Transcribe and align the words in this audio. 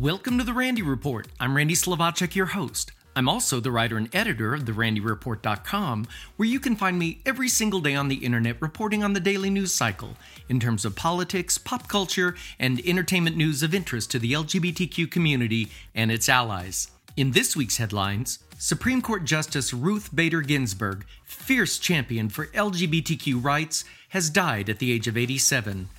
Welcome 0.00 0.38
to 0.38 0.44
the 0.44 0.54
Randy 0.54 0.80
Report. 0.80 1.28
I'm 1.38 1.54
Randy 1.54 1.74
Slovacek, 1.74 2.34
your 2.34 2.46
host. 2.46 2.92
I'm 3.14 3.28
also 3.28 3.60
the 3.60 3.70
writer 3.70 3.98
and 3.98 4.08
editor 4.14 4.54
of 4.54 4.62
therandyreport.com, 4.62 6.06
where 6.36 6.48
you 6.48 6.58
can 6.58 6.74
find 6.74 6.98
me 6.98 7.20
every 7.26 7.50
single 7.50 7.80
day 7.80 7.94
on 7.94 8.08
the 8.08 8.24
internet 8.24 8.62
reporting 8.62 9.04
on 9.04 9.12
the 9.12 9.20
daily 9.20 9.50
news 9.50 9.74
cycle 9.74 10.16
in 10.48 10.58
terms 10.58 10.86
of 10.86 10.96
politics, 10.96 11.58
pop 11.58 11.86
culture, 11.86 12.34
and 12.58 12.80
entertainment 12.86 13.36
news 13.36 13.62
of 13.62 13.74
interest 13.74 14.10
to 14.12 14.18
the 14.18 14.32
LGBTQ 14.32 15.10
community 15.10 15.68
and 15.94 16.10
its 16.10 16.30
allies. 16.30 16.90
In 17.18 17.32
this 17.32 17.54
week's 17.54 17.76
headlines, 17.76 18.38
Supreme 18.56 19.02
Court 19.02 19.24
Justice 19.24 19.74
Ruth 19.74 20.08
Bader 20.14 20.40
Ginsburg, 20.40 21.04
fierce 21.24 21.78
champion 21.78 22.30
for 22.30 22.46
LGBTQ 22.46 23.44
rights, 23.44 23.84
has 24.08 24.30
died 24.30 24.70
at 24.70 24.78
the 24.78 24.92
age 24.92 25.08
of 25.08 25.18
87. 25.18 25.90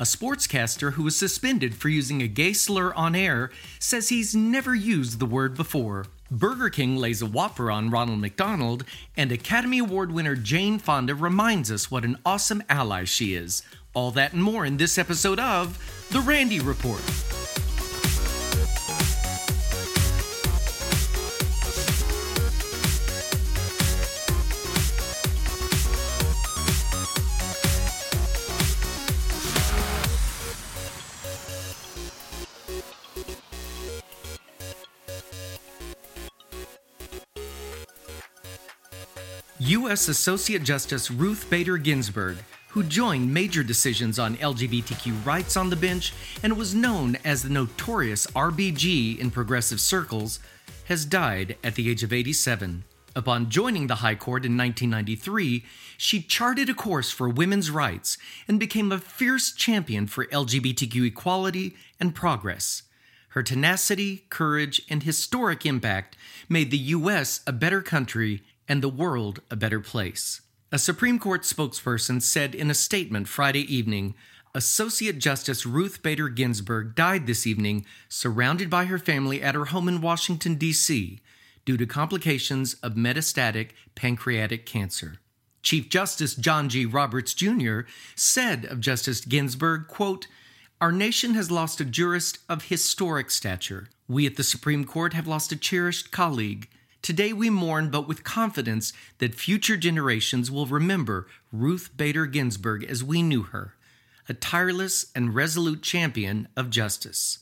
A 0.00 0.04
sportscaster 0.04 0.94
who 0.94 1.02
was 1.02 1.14
suspended 1.14 1.74
for 1.74 1.90
using 1.90 2.22
a 2.22 2.26
gay 2.26 2.54
slur 2.54 2.94
on 2.94 3.14
air 3.14 3.50
says 3.78 4.08
he's 4.08 4.34
never 4.34 4.74
used 4.74 5.18
the 5.18 5.26
word 5.26 5.54
before. 5.54 6.06
Burger 6.30 6.70
King 6.70 6.96
lays 6.96 7.20
a 7.20 7.26
whopper 7.26 7.70
on 7.70 7.90
Ronald 7.90 8.18
McDonald, 8.18 8.84
and 9.14 9.30
Academy 9.30 9.78
Award 9.78 10.10
winner 10.10 10.36
Jane 10.36 10.78
Fonda 10.78 11.14
reminds 11.14 11.70
us 11.70 11.90
what 11.90 12.06
an 12.06 12.16
awesome 12.24 12.62
ally 12.70 13.04
she 13.04 13.34
is. 13.34 13.62
All 13.92 14.10
that 14.12 14.32
and 14.32 14.42
more 14.42 14.64
in 14.64 14.78
this 14.78 14.96
episode 14.96 15.38
of 15.38 15.78
The 16.10 16.20
Randy 16.20 16.60
Report. 16.60 17.02
U.S. 39.90 40.06
Associate 40.06 40.62
Justice 40.62 41.10
Ruth 41.10 41.50
Bader 41.50 41.76
Ginsburg, 41.76 42.36
who 42.68 42.84
joined 42.84 43.34
major 43.34 43.64
decisions 43.64 44.20
on 44.20 44.36
LGBTQ 44.36 45.26
rights 45.26 45.56
on 45.56 45.68
the 45.68 45.74
bench 45.74 46.12
and 46.44 46.56
was 46.56 46.76
known 46.76 47.16
as 47.24 47.42
the 47.42 47.48
notorious 47.48 48.28
RBG 48.28 49.18
in 49.18 49.32
progressive 49.32 49.80
circles, 49.80 50.38
has 50.84 51.04
died 51.04 51.56
at 51.64 51.74
the 51.74 51.90
age 51.90 52.04
of 52.04 52.12
87. 52.12 52.84
Upon 53.16 53.50
joining 53.50 53.88
the 53.88 53.96
High 53.96 54.14
Court 54.14 54.44
in 54.44 54.56
1993, 54.56 55.64
she 55.96 56.22
charted 56.22 56.70
a 56.70 56.74
course 56.74 57.10
for 57.10 57.28
women's 57.28 57.68
rights 57.68 58.16
and 58.46 58.60
became 58.60 58.92
a 58.92 58.98
fierce 58.98 59.50
champion 59.50 60.06
for 60.06 60.26
LGBTQ 60.26 61.04
equality 61.04 61.74
and 61.98 62.14
progress. 62.14 62.84
Her 63.30 63.42
tenacity, 63.42 64.24
courage, 64.30 64.82
and 64.88 65.02
historic 65.02 65.66
impact 65.66 66.16
made 66.48 66.70
the 66.70 66.78
U.S. 66.78 67.40
a 67.44 67.52
better 67.52 67.82
country 67.82 68.42
and 68.70 68.82
the 68.82 68.88
world 68.88 69.40
a 69.50 69.56
better 69.56 69.80
place. 69.80 70.42
A 70.70 70.78
Supreme 70.78 71.18
Court 71.18 71.42
spokesperson 71.42 72.22
said 72.22 72.54
in 72.54 72.70
a 72.70 72.74
statement 72.74 73.26
Friday 73.26 73.62
evening 73.62 74.14
Associate 74.54 75.18
Justice 75.18 75.66
Ruth 75.66 76.04
Bader 76.04 76.28
Ginsburg 76.28 76.94
died 76.94 77.26
this 77.26 77.48
evening 77.48 77.84
surrounded 78.08 78.70
by 78.70 78.84
her 78.84 78.98
family 78.98 79.42
at 79.42 79.56
her 79.56 79.66
home 79.66 79.88
in 79.88 80.00
Washington, 80.00 80.54
D.C., 80.54 81.18
due 81.64 81.76
to 81.76 81.84
complications 81.84 82.74
of 82.74 82.94
metastatic 82.94 83.70
pancreatic 83.96 84.66
cancer. 84.66 85.16
Chief 85.64 85.88
Justice 85.88 86.36
John 86.36 86.68
G. 86.68 86.86
Roberts 86.86 87.34
Jr. 87.34 87.80
said 88.14 88.64
of 88.64 88.78
Justice 88.78 89.24
Ginsburg, 89.24 89.88
quote, 89.88 90.28
Our 90.80 90.92
nation 90.92 91.34
has 91.34 91.50
lost 91.50 91.80
a 91.80 91.84
jurist 91.84 92.38
of 92.48 92.66
historic 92.66 93.32
stature. 93.32 93.88
We 94.06 94.26
at 94.26 94.36
the 94.36 94.44
Supreme 94.44 94.84
Court 94.84 95.12
have 95.12 95.26
lost 95.26 95.50
a 95.50 95.56
cherished 95.56 96.12
colleague. 96.12 96.68
Today 97.02 97.32
we 97.32 97.48
mourn, 97.48 97.90
but 97.90 98.06
with 98.06 98.24
confidence 98.24 98.92
that 99.18 99.34
future 99.34 99.76
generations 99.76 100.50
will 100.50 100.66
remember 100.66 101.26
Ruth 101.50 101.90
Bader 101.96 102.26
Ginsburg 102.26 102.84
as 102.84 103.02
we 103.02 103.22
knew 103.22 103.42
her, 103.44 103.74
a 104.28 104.34
tireless 104.34 105.06
and 105.14 105.34
resolute 105.34 105.82
champion 105.82 106.48
of 106.56 106.68
justice. 106.68 107.38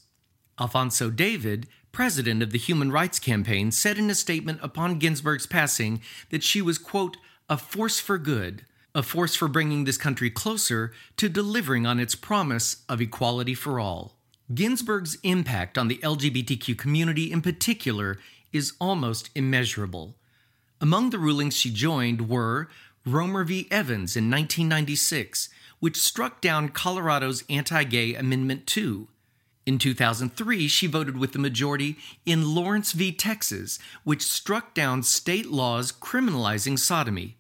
Alfonso 0.61 1.11
David, 1.11 1.67
president 1.91 2.43
of 2.43 2.53
the 2.53 2.59
Human 2.59 2.93
Rights 2.93 3.19
Campaign, 3.19 3.73
said 3.73 3.99
in 3.99 4.11
a 4.11 4.15
statement 4.15 4.61
upon 4.63 5.01
Ginsburg's 5.01 5.47
passing 5.47 6.01
that 6.31 6.45
she 6.45 6.63
was, 6.63 6.79
quote, 6.79 7.17
a 7.49 7.57
force 7.57 7.99
for 7.99 8.19
good, 8.19 8.65
a 8.95 9.03
force 9.03 9.35
for 9.35 9.49
bringing 9.49 9.85
this 9.85 9.99
country 9.99 10.31
closer 10.31 10.93
to 11.17 11.29
delivering 11.29 11.85
on 11.85 11.99
its 11.99 12.15
promise 12.15 12.85
of 12.89 13.01
equality 13.01 13.55
for 13.55 13.81
all. 13.81 14.15
Ginsburg's 14.55 15.19
impact 15.23 15.77
on 15.77 15.89
the 15.89 15.99
LGBTQ 15.99 16.79
community 16.79 17.31
in 17.31 17.43
particular 17.43 18.19
is 18.53 18.75
almost 18.81 19.31
immeasurable. 19.35 20.17
Among 20.81 21.11
the 21.11 21.19
rulings 21.19 21.57
she 21.57 21.71
joined 21.71 22.29
were 22.29 22.69
Romer 23.05 23.45
v. 23.45 23.67
Evans 23.71 24.17
in 24.17 24.31
1996, 24.31 25.49
which 25.81 25.97
struck 25.97 26.41
down 26.41 26.69
Colorado's 26.69 27.45
anti 27.49 27.85
gay 27.85 28.15
Amendment 28.15 28.67
2. 28.67 29.09
In 29.67 29.79
2003, 29.79 30.67
she 30.67 30.87
voted 30.87 31.19
with 31.19 31.33
the 31.33 31.39
majority 31.39 31.99
in 32.25 32.55
Lawrence 32.55 32.93
v. 32.93 33.13
Texas, 33.13 33.79
which 34.03 34.23
struck 34.23 34.73
down 34.73 35.03
state 35.03 35.47
laws 35.47 35.93
criminalizing 35.93 36.79
sodomy. 36.79 37.37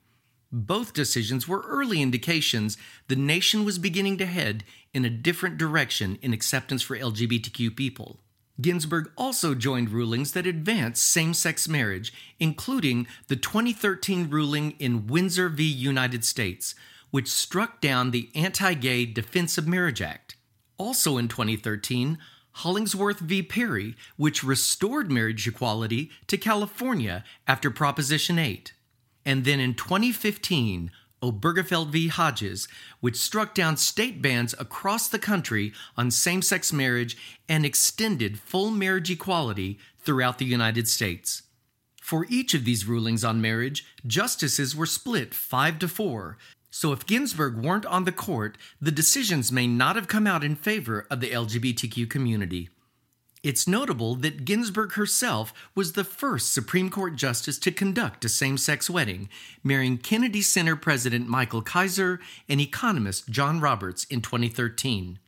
Both 0.52 0.94
decisions 0.94 1.46
were 1.46 1.64
early 1.66 2.02
indications 2.02 2.76
the 3.08 3.16
nation 3.16 3.64
was 3.64 3.78
beginning 3.78 4.18
to 4.18 4.26
head 4.26 4.64
in 4.92 5.04
a 5.04 5.10
different 5.10 5.58
direction 5.58 6.18
in 6.22 6.32
acceptance 6.32 6.82
for 6.82 6.98
LGBTQ 6.98 7.76
people. 7.76 8.20
Ginsburg 8.60 9.10
also 9.16 9.54
joined 9.54 9.90
rulings 9.90 10.32
that 10.32 10.46
advanced 10.46 11.04
same 11.04 11.32
sex 11.32 11.68
marriage, 11.68 12.12
including 12.40 13.06
the 13.28 13.36
2013 13.36 14.28
ruling 14.28 14.72
in 14.72 15.06
Windsor 15.06 15.48
v. 15.48 15.62
United 15.64 16.24
States, 16.24 16.74
which 17.10 17.28
struck 17.28 17.80
down 17.80 18.10
the 18.10 18.30
Anti 18.34 18.74
Gay 18.74 19.06
Defense 19.06 19.58
of 19.58 19.68
Marriage 19.68 20.02
Act. 20.02 20.36
Also 20.76 21.18
in 21.18 21.28
2013, 21.28 22.18
Hollingsworth 22.52 23.20
v. 23.20 23.42
Perry, 23.42 23.94
which 24.16 24.42
restored 24.42 25.12
marriage 25.12 25.46
equality 25.46 26.10
to 26.26 26.36
California 26.36 27.22
after 27.46 27.70
Proposition 27.70 28.38
8. 28.38 28.72
And 29.24 29.44
then 29.44 29.60
in 29.60 29.74
2015, 29.74 30.90
Obergefell 31.22 31.88
v. 31.88 32.08
Hodges, 32.08 32.68
which 33.00 33.16
struck 33.16 33.54
down 33.54 33.76
state 33.76 34.22
bans 34.22 34.54
across 34.58 35.08
the 35.08 35.18
country 35.18 35.72
on 35.96 36.10
same 36.10 36.42
sex 36.42 36.72
marriage 36.72 37.16
and 37.48 37.64
extended 37.64 38.38
full 38.38 38.70
marriage 38.70 39.10
equality 39.10 39.78
throughout 39.98 40.38
the 40.38 40.44
United 40.44 40.88
States. 40.88 41.42
For 42.00 42.26
each 42.30 42.54
of 42.54 42.64
these 42.64 42.86
rulings 42.86 43.24
on 43.24 43.40
marriage, 43.40 43.84
justices 44.06 44.74
were 44.74 44.86
split 44.86 45.34
5 45.34 45.78
to 45.80 45.88
4. 45.88 46.38
So 46.70 46.92
if 46.92 47.06
Ginsburg 47.06 47.56
weren't 47.58 47.86
on 47.86 48.04
the 48.04 48.12
court, 48.12 48.56
the 48.80 48.90
decisions 48.90 49.52
may 49.52 49.66
not 49.66 49.96
have 49.96 50.08
come 50.08 50.26
out 50.26 50.44
in 50.44 50.56
favor 50.56 51.06
of 51.10 51.20
the 51.20 51.30
LGBTQ 51.30 52.08
community. 52.08 52.70
It's 53.42 53.68
notable 53.68 54.16
that 54.16 54.44
Ginsburg 54.44 54.94
herself 54.94 55.52
was 55.74 55.92
the 55.92 56.04
first 56.04 56.52
Supreme 56.52 56.90
Court 56.90 57.14
justice 57.14 57.58
to 57.60 57.70
conduct 57.70 58.24
a 58.24 58.28
same 58.28 58.58
sex 58.58 58.90
wedding, 58.90 59.28
marrying 59.62 59.98
Kennedy 59.98 60.42
Center 60.42 60.74
President 60.74 61.28
Michael 61.28 61.62
Kaiser 61.62 62.20
and 62.48 62.60
economist 62.60 63.28
John 63.28 63.60
Roberts 63.60 64.04
in 64.04 64.22
2013. 64.22 65.20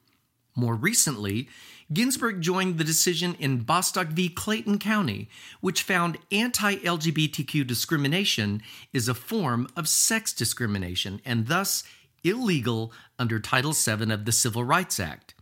More 0.57 0.75
recently, 0.75 1.49
Ginsburg 1.93 2.41
joined 2.41 2.79
the 2.79 2.85
decision 2.85 3.35
in 3.39 3.63
Bostock 3.63 4.09
v. 4.09 4.29
Clayton 4.29 4.79
County, 4.79 5.29
which 5.61 5.83
found 5.83 6.19
anti 6.33 6.77
LGBTQ 6.77 7.67
discrimination 7.67 8.63
is 8.93 9.09
a 9.09 9.15
form 9.15 9.69
of 9.77 9.89
sex 9.89 10.33
discrimination 10.33 11.21
and 11.25 11.47
thus 11.47 11.85
illegal 12.23 12.93
under 13.19 13.39
Title 13.41 13.73
VII 13.73 14.13
of 14.13 14.25
the 14.25 14.33
Civil 14.33 14.65
Rights 14.65 15.01
Act. 15.01 15.35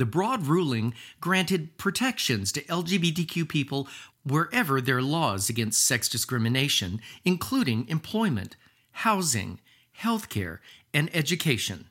The 0.00 0.06
broad 0.06 0.46
ruling 0.46 0.94
granted 1.20 1.76
protections 1.76 2.52
to 2.52 2.62
LGBTQ 2.62 3.46
people 3.46 3.86
wherever 4.24 4.80
there 4.80 4.96
are 4.96 5.02
laws 5.02 5.50
against 5.50 5.84
sex 5.84 6.08
discrimination, 6.08 7.02
including 7.22 7.86
employment, 7.86 8.56
housing, 8.92 9.60
healthcare, 10.00 10.60
and 10.94 11.14
education. 11.14 11.88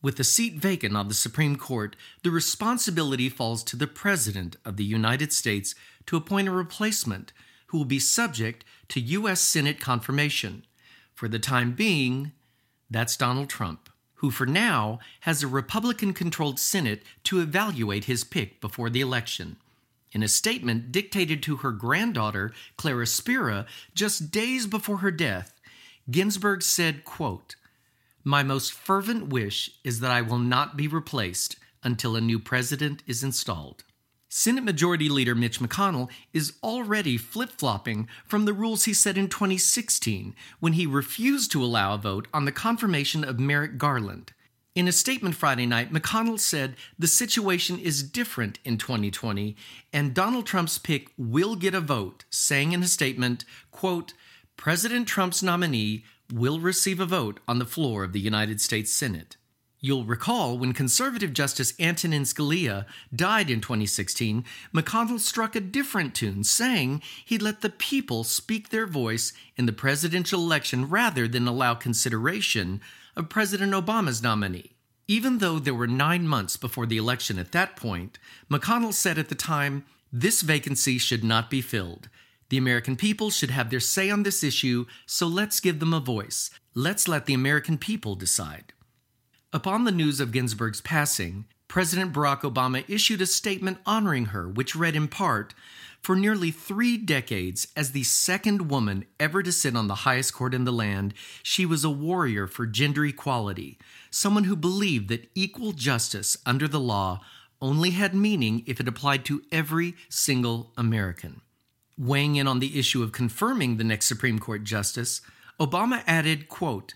With 0.00 0.20
a 0.20 0.24
seat 0.24 0.54
vacant 0.54 0.96
on 0.96 1.08
the 1.08 1.14
Supreme 1.14 1.56
Court, 1.56 1.96
the 2.22 2.30
responsibility 2.30 3.28
falls 3.28 3.64
to 3.64 3.76
the 3.76 3.88
President 3.88 4.54
of 4.64 4.76
the 4.76 4.84
United 4.84 5.32
States 5.32 5.74
to 6.06 6.16
appoint 6.16 6.46
a 6.46 6.52
replacement 6.52 7.32
who 7.66 7.78
will 7.78 7.84
be 7.84 7.98
subject 7.98 8.64
to 8.90 9.00
U.S. 9.00 9.40
Senate 9.40 9.80
confirmation. 9.80 10.64
For 11.12 11.26
the 11.26 11.40
time 11.40 11.72
being, 11.72 12.30
that's 12.88 13.16
Donald 13.16 13.48
Trump 13.48 13.90
who 14.18 14.30
for 14.30 14.46
now 14.46 14.98
has 15.20 15.42
a 15.42 15.48
Republican 15.48 16.12
controlled 16.12 16.58
Senate 16.58 17.02
to 17.24 17.40
evaluate 17.40 18.04
his 18.04 18.24
pick 18.24 18.60
before 18.60 18.90
the 18.90 19.00
election. 19.00 19.56
In 20.12 20.22
a 20.22 20.28
statement 20.28 20.90
dictated 20.90 21.42
to 21.42 21.56
her 21.56 21.72
granddaughter, 21.72 22.52
Clara 22.76 23.06
Spera, 23.06 23.66
just 23.94 24.30
days 24.30 24.66
before 24.66 24.98
her 24.98 25.10
death, 25.10 25.60
Ginsburg 26.10 26.62
said, 26.62 27.04
quote, 27.04 27.56
My 28.24 28.42
most 28.42 28.72
fervent 28.72 29.28
wish 29.28 29.70
is 29.84 30.00
that 30.00 30.10
I 30.10 30.22
will 30.22 30.38
not 30.38 30.76
be 30.76 30.88
replaced 30.88 31.56
until 31.82 32.16
a 32.16 32.20
new 32.20 32.38
president 32.38 33.02
is 33.06 33.22
installed. 33.22 33.84
Senate 34.30 34.62
Majority 34.62 35.08
Leader 35.08 35.34
Mitch 35.34 35.58
McConnell 35.58 36.10
is 36.34 36.52
already 36.62 37.16
flip 37.16 37.48
flopping 37.50 38.08
from 38.26 38.44
the 38.44 38.52
rules 38.52 38.84
he 38.84 38.92
set 38.92 39.16
in 39.16 39.26
2016 39.28 40.34
when 40.60 40.74
he 40.74 40.86
refused 40.86 41.50
to 41.52 41.64
allow 41.64 41.94
a 41.94 41.98
vote 41.98 42.28
on 42.34 42.44
the 42.44 42.52
confirmation 42.52 43.24
of 43.24 43.40
Merrick 43.40 43.78
Garland. 43.78 44.32
In 44.74 44.86
a 44.86 44.92
statement 44.92 45.34
Friday 45.34 45.64
night, 45.64 45.92
McConnell 45.92 46.38
said 46.38 46.76
the 46.98 47.08
situation 47.08 47.78
is 47.78 48.02
different 48.02 48.58
in 48.66 48.76
2020 48.76 49.56
and 49.94 50.12
Donald 50.12 50.44
Trump's 50.44 50.76
pick 50.76 51.10
will 51.16 51.56
get 51.56 51.74
a 51.74 51.80
vote, 51.80 52.26
saying 52.28 52.72
in 52.72 52.82
a 52.82 52.86
statement, 52.86 53.46
quote, 53.70 54.12
President 54.58 55.08
Trump's 55.08 55.42
nominee 55.42 56.04
will 56.30 56.60
receive 56.60 57.00
a 57.00 57.06
vote 57.06 57.40
on 57.48 57.58
the 57.58 57.64
floor 57.64 58.04
of 58.04 58.12
the 58.12 58.20
United 58.20 58.60
States 58.60 58.92
Senate. 58.92 59.38
You'll 59.80 60.04
recall 60.04 60.58
when 60.58 60.72
conservative 60.72 61.32
Justice 61.32 61.72
Antonin 61.78 62.24
Scalia 62.24 62.84
died 63.14 63.48
in 63.48 63.60
2016, 63.60 64.44
McConnell 64.74 65.20
struck 65.20 65.54
a 65.54 65.60
different 65.60 66.16
tune, 66.16 66.42
saying 66.42 67.00
he'd 67.24 67.42
let 67.42 67.60
the 67.60 67.70
people 67.70 68.24
speak 68.24 68.70
their 68.70 68.86
voice 68.86 69.32
in 69.56 69.66
the 69.66 69.72
presidential 69.72 70.40
election 70.40 70.88
rather 70.88 71.28
than 71.28 71.46
allow 71.46 71.74
consideration 71.74 72.80
of 73.14 73.28
President 73.28 73.72
Obama's 73.72 74.20
nominee. 74.20 74.72
Even 75.06 75.38
though 75.38 75.60
there 75.60 75.74
were 75.74 75.86
nine 75.86 76.26
months 76.26 76.56
before 76.56 76.84
the 76.84 76.98
election 76.98 77.38
at 77.38 77.52
that 77.52 77.76
point, 77.76 78.18
McConnell 78.50 78.92
said 78.92 79.16
at 79.16 79.28
the 79.28 79.36
time, 79.36 79.84
this 80.12 80.42
vacancy 80.42 80.98
should 80.98 81.22
not 81.22 81.50
be 81.50 81.60
filled. 81.60 82.08
The 82.48 82.58
American 82.58 82.96
people 82.96 83.30
should 83.30 83.50
have 83.50 83.70
their 83.70 83.78
say 83.78 84.10
on 84.10 84.24
this 84.24 84.42
issue, 84.42 84.86
so 85.06 85.28
let's 85.28 85.60
give 85.60 85.78
them 85.78 85.94
a 85.94 86.00
voice. 86.00 86.50
Let's 86.74 87.06
let 87.06 87.26
the 87.26 87.34
American 87.34 87.78
people 87.78 88.16
decide. 88.16 88.72
Upon 89.50 89.84
the 89.84 89.92
news 89.92 90.20
of 90.20 90.30
Ginsburg's 90.30 90.82
passing, 90.82 91.46
President 91.68 92.12
Barack 92.12 92.42
Obama 92.42 92.84
issued 92.86 93.22
a 93.22 93.26
statement 93.26 93.78
honoring 93.86 94.26
her, 94.26 94.46
which 94.46 94.76
read 94.76 94.94
in 94.94 95.08
part 95.08 95.54
For 96.02 96.14
nearly 96.14 96.50
three 96.50 96.98
decades, 96.98 97.66
as 97.74 97.92
the 97.92 98.04
second 98.04 98.70
woman 98.70 99.06
ever 99.18 99.42
to 99.42 99.50
sit 99.50 99.74
on 99.74 99.88
the 99.88 100.04
highest 100.04 100.34
court 100.34 100.52
in 100.52 100.64
the 100.64 100.72
land, 100.72 101.14
she 101.42 101.64
was 101.64 101.82
a 101.82 101.88
warrior 101.88 102.46
for 102.46 102.66
gender 102.66 103.06
equality, 103.06 103.78
someone 104.10 104.44
who 104.44 104.54
believed 104.54 105.08
that 105.08 105.30
equal 105.34 105.72
justice 105.72 106.36
under 106.44 106.68
the 106.68 106.78
law 106.78 107.20
only 107.62 107.90
had 107.92 108.14
meaning 108.14 108.62
if 108.66 108.80
it 108.80 108.88
applied 108.88 109.24
to 109.24 109.42
every 109.50 109.94
single 110.10 110.74
American. 110.76 111.40
Weighing 111.96 112.36
in 112.36 112.46
on 112.46 112.58
the 112.58 112.78
issue 112.78 113.02
of 113.02 113.12
confirming 113.12 113.78
the 113.78 113.84
next 113.84 114.08
Supreme 114.08 114.38
Court 114.38 114.62
justice, 114.62 115.22
Obama 115.58 116.02
added, 116.06 116.50
quote, 116.50 116.92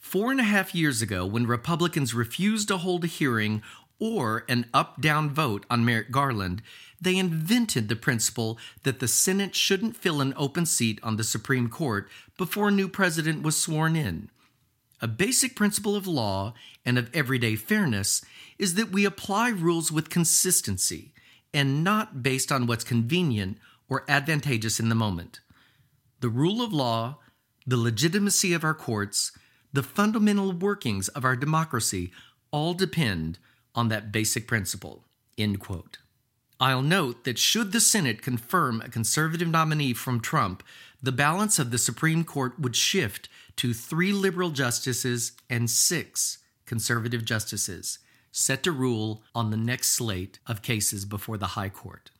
Four 0.00 0.30
and 0.30 0.40
a 0.40 0.44
half 0.44 0.74
years 0.74 1.02
ago, 1.02 1.26
when 1.26 1.46
Republicans 1.46 2.14
refused 2.14 2.68
to 2.68 2.78
hold 2.78 3.04
a 3.04 3.06
hearing 3.06 3.62
or 3.98 4.44
an 4.48 4.66
up 4.72 5.00
down 5.00 5.30
vote 5.30 5.66
on 5.70 5.84
Merrick 5.84 6.10
Garland, 6.10 6.62
they 7.00 7.16
invented 7.16 7.88
the 7.88 7.96
principle 7.96 8.58
that 8.82 8.98
the 8.98 9.06
Senate 9.06 9.54
shouldn't 9.54 9.96
fill 9.96 10.20
an 10.20 10.34
open 10.36 10.66
seat 10.66 10.98
on 11.02 11.16
the 11.16 11.22
Supreme 11.22 11.68
Court 11.68 12.08
before 12.38 12.68
a 12.68 12.72
new 12.72 12.88
president 12.88 13.42
was 13.42 13.60
sworn 13.60 13.94
in. 13.94 14.30
A 15.02 15.06
basic 15.06 15.54
principle 15.54 15.94
of 15.94 16.06
law 16.06 16.54
and 16.84 16.98
of 16.98 17.14
everyday 17.14 17.54
fairness 17.54 18.22
is 18.58 18.74
that 18.74 18.90
we 18.90 19.04
apply 19.04 19.50
rules 19.50 19.92
with 19.92 20.10
consistency 20.10 21.12
and 21.52 21.84
not 21.84 22.22
based 22.22 22.50
on 22.50 22.66
what's 22.66 22.84
convenient 22.84 23.58
or 23.88 24.04
advantageous 24.08 24.80
in 24.80 24.88
the 24.88 24.94
moment. 24.94 25.40
The 26.20 26.28
rule 26.28 26.62
of 26.62 26.72
law, 26.72 27.18
the 27.66 27.76
legitimacy 27.76 28.52
of 28.52 28.64
our 28.64 28.74
courts, 28.74 29.32
the 29.72 29.82
fundamental 29.82 30.52
workings 30.52 31.08
of 31.08 31.24
our 31.24 31.36
democracy 31.36 32.10
all 32.50 32.74
depend 32.74 33.38
on 33.74 33.88
that 33.88 34.12
basic 34.12 34.46
principle. 34.46 35.04
End 35.38 35.60
quote. 35.60 35.98
I'll 36.58 36.82
note 36.82 37.24
that 37.24 37.38
should 37.38 37.72
the 37.72 37.80
Senate 37.80 38.20
confirm 38.20 38.80
a 38.80 38.88
conservative 38.88 39.48
nominee 39.48 39.94
from 39.94 40.20
Trump, 40.20 40.62
the 41.02 41.12
balance 41.12 41.58
of 41.58 41.70
the 41.70 41.78
Supreme 41.78 42.24
Court 42.24 42.60
would 42.60 42.76
shift 42.76 43.28
to 43.56 43.72
three 43.72 44.12
liberal 44.12 44.50
justices 44.50 45.32
and 45.48 45.70
six 45.70 46.38
conservative 46.66 47.24
justices, 47.24 47.98
set 48.30 48.62
to 48.62 48.70
rule 48.70 49.22
on 49.34 49.50
the 49.50 49.56
next 49.56 49.88
slate 49.88 50.38
of 50.46 50.62
cases 50.62 51.04
before 51.04 51.36
the 51.36 51.48
High 51.58 51.68
Court. 51.68 52.10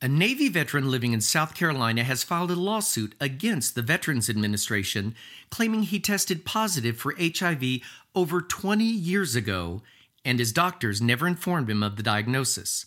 A 0.00 0.06
Navy 0.06 0.48
veteran 0.48 0.92
living 0.92 1.12
in 1.12 1.20
South 1.20 1.56
Carolina 1.56 2.04
has 2.04 2.22
filed 2.22 2.52
a 2.52 2.54
lawsuit 2.54 3.16
against 3.20 3.74
the 3.74 3.82
Veterans 3.82 4.30
Administration, 4.30 5.16
claiming 5.50 5.82
he 5.82 5.98
tested 5.98 6.44
positive 6.44 6.96
for 6.96 7.16
HIV 7.18 7.80
over 8.14 8.40
20 8.40 8.84
years 8.84 9.34
ago 9.34 9.82
and 10.24 10.38
his 10.38 10.52
doctors 10.52 11.02
never 11.02 11.26
informed 11.26 11.68
him 11.68 11.82
of 11.82 11.96
the 11.96 12.02
diagnosis. 12.04 12.86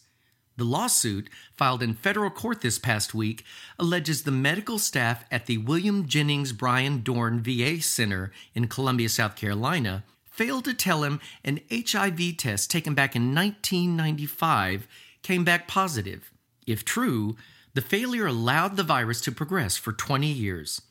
The 0.56 0.64
lawsuit, 0.64 1.30
filed 1.54 1.84
in 1.84 1.96
federal 1.96 2.30
court 2.30 2.62
this 2.62 2.80
past 2.80 3.14
week, 3.14 3.44
alleges 3.78 4.24
the 4.24 4.32
medical 4.32 4.80
staff 4.80 5.26
at 5.30 5.48
the 5.48 5.58
William 5.58 6.08
Jennings 6.08 6.54
Bryan 6.54 7.02
Dorn 7.02 7.42
VA 7.42 7.82
Center 7.82 8.32
in 8.56 8.68
Columbia, 8.68 9.10
South 9.10 9.36
Carolina, 9.36 10.06
failed 10.24 10.64
to 10.66 10.74
tell 10.74 11.04
him 11.04 11.20
an 11.44 11.60
HIV 11.70 12.38
test 12.38 12.72
taken 12.72 12.94
back 12.94 13.18
in 13.18 13.36
1995 13.36 14.88
came 15.24 15.44
back 15.44 15.68
positive. 15.68 16.31
If 16.68 16.86
true, 16.86 17.36
the 17.74 17.82
failure 17.82 18.28
allowed 18.28 18.76
the 18.76 18.84
virus 18.84 19.22
to 19.22 19.32
progress 19.32 19.78
for 19.78 19.94
20 19.94 20.28
years. 20.28 20.82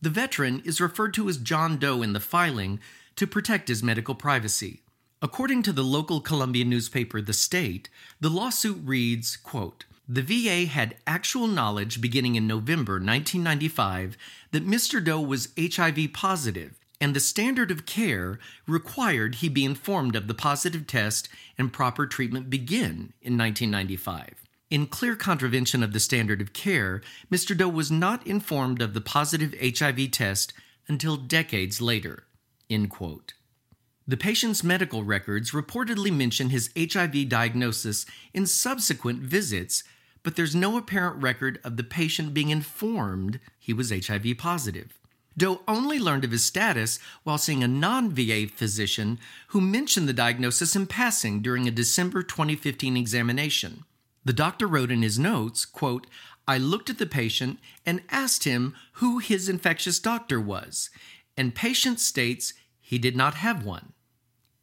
The 0.00 0.10
veteran 0.10 0.62
is 0.64 0.80
referred 0.80 1.14
to 1.14 1.28
as 1.28 1.36
John 1.36 1.78
Doe 1.78 2.02
in 2.02 2.12
the 2.12 2.20
filing 2.20 2.80
to 3.16 3.26
protect 3.26 3.68
his 3.68 3.82
medical 3.82 4.14
privacy. 4.14 4.82
According 5.20 5.62
to 5.64 5.72
the 5.72 5.84
local 5.84 6.20
Columbia 6.20 6.64
newspaper 6.64 7.20
The 7.20 7.32
State, 7.32 7.88
the 8.20 8.30
lawsuit 8.30 8.80
reads, 8.84 9.36
quote, 9.36 9.84
the 10.08 10.22
VA 10.22 10.66
had 10.66 10.96
actual 11.06 11.46
knowledge 11.46 12.00
beginning 12.00 12.34
in 12.34 12.46
November 12.48 12.94
1995 12.94 14.16
that 14.50 14.66
Mr. 14.66 15.02
Doe 15.02 15.20
was 15.20 15.48
HIV 15.56 16.12
positive, 16.12 16.78
and 17.00 17.14
the 17.14 17.20
standard 17.20 17.70
of 17.70 17.86
care 17.86 18.40
required 18.66 19.36
he 19.36 19.48
be 19.48 19.64
informed 19.64 20.16
of 20.16 20.26
the 20.26 20.34
positive 20.34 20.88
test 20.88 21.28
and 21.56 21.72
proper 21.72 22.06
treatment 22.06 22.50
begin 22.50 23.12
in 23.22 23.38
1995. 23.38 24.41
In 24.72 24.86
clear 24.86 25.16
contravention 25.16 25.82
of 25.82 25.92
the 25.92 26.00
standard 26.00 26.40
of 26.40 26.54
care, 26.54 27.02
Mr. 27.30 27.54
Doe 27.54 27.68
was 27.68 27.90
not 27.90 28.26
informed 28.26 28.80
of 28.80 28.94
the 28.94 29.02
positive 29.02 29.54
HIV 29.60 30.12
test 30.12 30.54
until 30.88 31.18
decades 31.18 31.82
later. 31.82 32.24
The 32.70 34.16
patient's 34.18 34.64
medical 34.64 35.04
records 35.04 35.50
reportedly 35.50 36.10
mention 36.10 36.48
his 36.48 36.70
HIV 36.74 37.28
diagnosis 37.28 38.06
in 38.32 38.46
subsequent 38.46 39.18
visits, 39.18 39.84
but 40.22 40.36
there's 40.36 40.54
no 40.54 40.78
apparent 40.78 41.22
record 41.22 41.60
of 41.62 41.76
the 41.76 41.84
patient 41.84 42.32
being 42.32 42.48
informed 42.48 43.40
he 43.58 43.74
was 43.74 43.90
HIV 43.90 44.38
positive. 44.38 44.98
Doe 45.36 45.60
only 45.68 45.98
learned 45.98 46.24
of 46.24 46.30
his 46.30 46.46
status 46.46 46.98
while 47.24 47.36
seeing 47.36 47.62
a 47.62 47.68
non 47.68 48.10
VA 48.10 48.46
physician 48.46 49.18
who 49.48 49.60
mentioned 49.60 50.08
the 50.08 50.14
diagnosis 50.14 50.74
in 50.74 50.86
passing 50.86 51.42
during 51.42 51.68
a 51.68 51.70
December 51.70 52.22
2015 52.22 52.96
examination. 52.96 53.84
The 54.24 54.32
doctor 54.32 54.66
wrote 54.66 54.90
in 54.90 55.02
his 55.02 55.18
notes, 55.18 55.64
quote, 55.64 56.06
I 56.46 56.58
looked 56.58 56.90
at 56.90 56.98
the 56.98 57.06
patient 57.06 57.58
and 57.86 58.02
asked 58.10 58.44
him 58.44 58.74
who 58.94 59.18
his 59.18 59.48
infectious 59.48 59.98
doctor 59.98 60.40
was, 60.40 60.90
and 61.36 61.54
patient 61.54 62.00
states 62.00 62.54
he 62.80 62.98
did 62.98 63.16
not 63.16 63.34
have 63.34 63.64
one. 63.64 63.92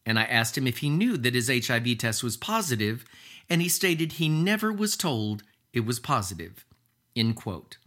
And 0.05 0.19
I 0.19 0.23
asked 0.23 0.57
him 0.57 0.67
if 0.67 0.79
he 0.79 0.89
knew 0.89 1.17
that 1.17 1.35
his 1.35 1.49
HIV 1.49 1.97
test 1.97 2.23
was 2.23 2.37
positive, 2.37 3.05
and 3.49 3.61
he 3.61 3.69
stated 3.69 4.13
he 4.13 4.29
never 4.29 4.71
was 4.71 4.97
told 4.97 5.43
it 5.73 5.85
was 5.85 5.99
positive. 5.99 6.65
End 7.15 7.35
quote. 7.35 7.77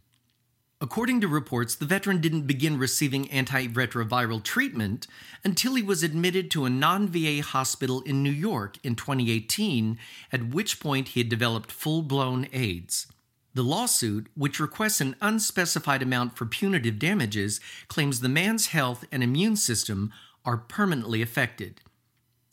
According 0.83 1.21
to 1.21 1.29
reports, 1.29 1.77
the 1.77 1.87
veteran 1.87 2.21
didn't 2.21 2.49
begin 2.49 2.77
receiving 2.77 3.29
antiretroviral 3.29 4.43
treatment 4.43 5.07
until 5.45 5.77
he 5.77 5.83
was 5.83 6.03
admitted 6.03 6.51
to 6.51 6.65
a 6.65 6.71
non 6.71 7.07
VA 7.07 7.41
hospital 7.41 8.01
in 8.01 8.25
New 8.25 8.33
York 8.33 8.79
in 8.83 8.97
2018, 8.97 9.97
at 10.33 10.49
which 10.49 10.81
point 10.81 11.11
he 11.11 11.21
had 11.21 11.29
developed 11.29 11.71
full 11.71 12.03
blown 12.03 12.49
AIDS. 12.53 13.07
The 13.55 13.63
lawsuit, 13.63 14.27
which 14.35 14.59
requests 14.59 15.01
an 15.01 15.15
unspecified 15.21 16.03
amount 16.03 16.37
for 16.37 16.47
punitive 16.47 16.99
damages, 16.99 17.61
claims 17.87 18.19
the 18.19 18.29
man's 18.29 18.69
health 18.69 19.05
and 19.13 19.23
immune 19.23 19.55
system 19.55 20.13
are 20.45 20.57
permanently 20.57 21.23
affected. 21.23 21.81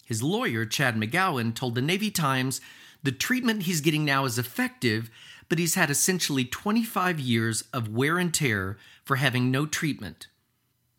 His 0.06 0.22
lawyer, 0.22 0.68
Chad 0.68 0.96
McGowan, 0.96 1.56
told 1.56 1.74
the 1.74 1.82
Navy 1.82 2.12
Times 2.12 2.62
the 3.02 3.12
treatment 3.12 3.64
he's 3.64 3.82
getting 3.82 4.06
now 4.06 4.26
is 4.26 4.38
effective, 4.38 5.10
but 5.50 5.60
he's 5.60 5.76
had 5.76 5.90
essentially 5.90 6.46
25 6.46 7.20
years 7.20 7.64
of 7.74 7.90
wear 7.90 8.18
and 8.18 8.34
tear 8.34 8.78
for 9.04 9.18
having 9.18 9.52
no 9.52 9.66
treatment. 9.66 10.28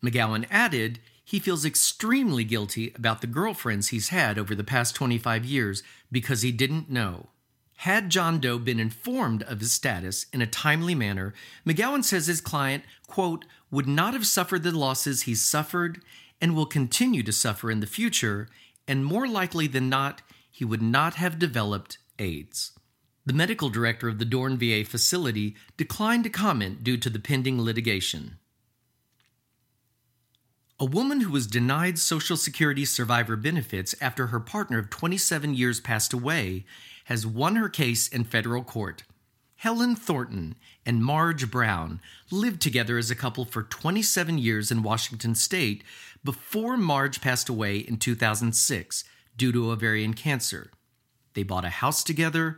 McGowan 0.03 0.45
added 0.51 0.99
he 1.23 1.39
feels 1.39 1.63
extremely 1.63 2.43
guilty 2.43 2.91
about 2.95 3.21
the 3.21 3.27
girlfriends 3.27 3.87
he's 3.87 4.09
had 4.09 4.37
over 4.37 4.53
the 4.53 4.63
past 4.63 4.95
25 4.95 5.45
years 5.45 5.81
because 6.11 6.41
he 6.41 6.51
didn't 6.51 6.89
know. 6.89 7.29
Had 7.77 8.09
John 8.09 8.39
Doe 8.39 8.59
been 8.59 8.79
informed 8.79 9.41
of 9.43 9.59
his 9.59 9.71
status 9.71 10.25
in 10.33 10.41
a 10.41 10.45
timely 10.45 10.93
manner, 10.93 11.33
McGowan 11.65 12.03
says 12.03 12.27
his 12.27 12.41
client, 12.41 12.83
quote, 13.07 13.45
would 13.71 13.87
not 13.87 14.13
have 14.13 14.27
suffered 14.27 14.63
the 14.63 14.77
losses 14.77 15.23
he's 15.23 15.41
suffered 15.41 16.01
and 16.41 16.55
will 16.55 16.65
continue 16.65 17.23
to 17.23 17.31
suffer 17.31 17.71
in 17.71 17.79
the 17.79 17.87
future, 17.87 18.49
and 18.87 19.05
more 19.05 19.27
likely 19.27 19.67
than 19.67 19.89
not, 19.89 20.21
he 20.51 20.65
would 20.65 20.81
not 20.81 21.13
have 21.15 21.39
developed 21.39 21.97
AIDS. 22.19 22.73
The 23.25 23.33
medical 23.33 23.69
director 23.69 24.07
of 24.07 24.17
the 24.17 24.25
Dorn 24.25 24.57
VA 24.57 24.83
facility 24.83 25.55
declined 25.77 26.23
to 26.23 26.29
comment 26.29 26.83
due 26.83 26.97
to 26.97 27.09
the 27.09 27.19
pending 27.19 27.61
litigation. 27.61 28.37
A 30.79 30.85
woman 30.85 31.21
who 31.21 31.31
was 31.31 31.45
denied 31.45 31.99
Social 31.99 32.35
Security 32.35 32.85
survivor 32.85 33.35
benefits 33.35 33.93
after 34.01 34.27
her 34.27 34.39
partner 34.39 34.79
of 34.79 34.89
27 34.89 35.53
years 35.53 35.79
passed 35.79 36.11
away 36.11 36.65
has 37.05 37.27
won 37.27 37.55
her 37.57 37.69
case 37.69 38.07
in 38.07 38.23
federal 38.23 38.63
court. 38.63 39.03
Helen 39.57 39.95
Thornton 39.95 40.55
and 40.83 41.05
Marge 41.05 41.51
Brown 41.51 42.01
lived 42.31 42.59
together 42.59 42.97
as 42.97 43.11
a 43.11 43.15
couple 43.15 43.45
for 43.45 43.61
27 43.61 44.39
years 44.39 44.71
in 44.71 44.81
Washington 44.81 45.35
state 45.35 45.83
before 46.23 46.77
Marge 46.77 47.21
passed 47.21 47.47
away 47.47 47.77
in 47.77 47.97
2006 47.97 49.03
due 49.37 49.51
to 49.51 49.69
ovarian 49.69 50.15
cancer. 50.15 50.71
They 51.35 51.43
bought 51.43 51.63
a 51.63 51.69
house 51.69 52.03
together, 52.03 52.57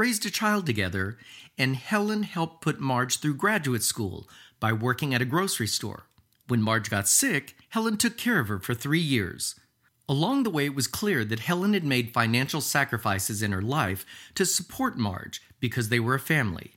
raised 0.00 0.24
a 0.24 0.30
child 0.30 0.64
together, 0.64 1.18
and 1.58 1.76
Helen 1.76 2.22
helped 2.22 2.62
put 2.62 2.80
Marge 2.80 3.18
through 3.18 3.34
graduate 3.34 3.82
school 3.82 4.26
by 4.58 4.72
working 4.72 5.12
at 5.12 5.20
a 5.20 5.26
grocery 5.26 5.66
store. 5.66 6.06
When 6.48 6.62
Marge 6.62 6.88
got 6.88 7.06
sick, 7.06 7.54
Helen 7.68 7.98
took 7.98 8.16
care 8.16 8.40
of 8.40 8.48
her 8.48 8.58
for 8.60 8.72
three 8.72 8.98
years. 8.98 9.60
Along 10.08 10.42
the 10.42 10.48
way, 10.48 10.64
it 10.64 10.74
was 10.74 10.86
clear 10.86 11.22
that 11.26 11.40
Helen 11.40 11.74
had 11.74 11.84
made 11.84 12.14
financial 12.14 12.62
sacrifices 12.62 13.42
in 13.42 13.52
her 13.52 13.60
life 13.60 14.06
to 14.36 14.46
support 14.46 14.96
Marge 14.96 15.42
because 15.60 15.90
they 15.90 16.00
were 16.00 16.14
a 16.14 16.18
family. 16.18 16.72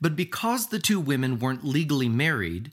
But 0.00 0.14
because 0.14 0.68
the 0.68 0.78
two 0.78 1.00
women 1.00 1.40
weren't 1.40 1.64
legally 1.64 2.08
married, 2.08 2.70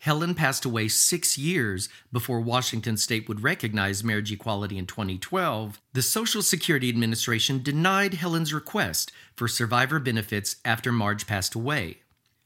Helen 0.00 0.34
passed 0.34 0.64
away 0.64 0.88
six 0.88 1.36
years 1.36 1.90
before 2.10 2.40
Washington 2.40 2.96
state 2.96 3.28
would 3.28 3.42
recognize 3.42 4.02
marriage 4.02 4.32
equality 4.32 4.78
in 4.78 4.86
2012. 4.86 5.78
The 5.92 6.00
Social 6.00 6.40
Security 6.40 6.88
Administration 6.88 7.62
denied 7.62 8.14
Helen's 8.14 8.54
request 8.54 9.12
for 9.36 9.46
survivor 9.46 9.98
benefits 9.98 10.56
after 10.64 10.90
Marge 10.90 11.26
passed 11.26 11.54
away. 11.54 11.98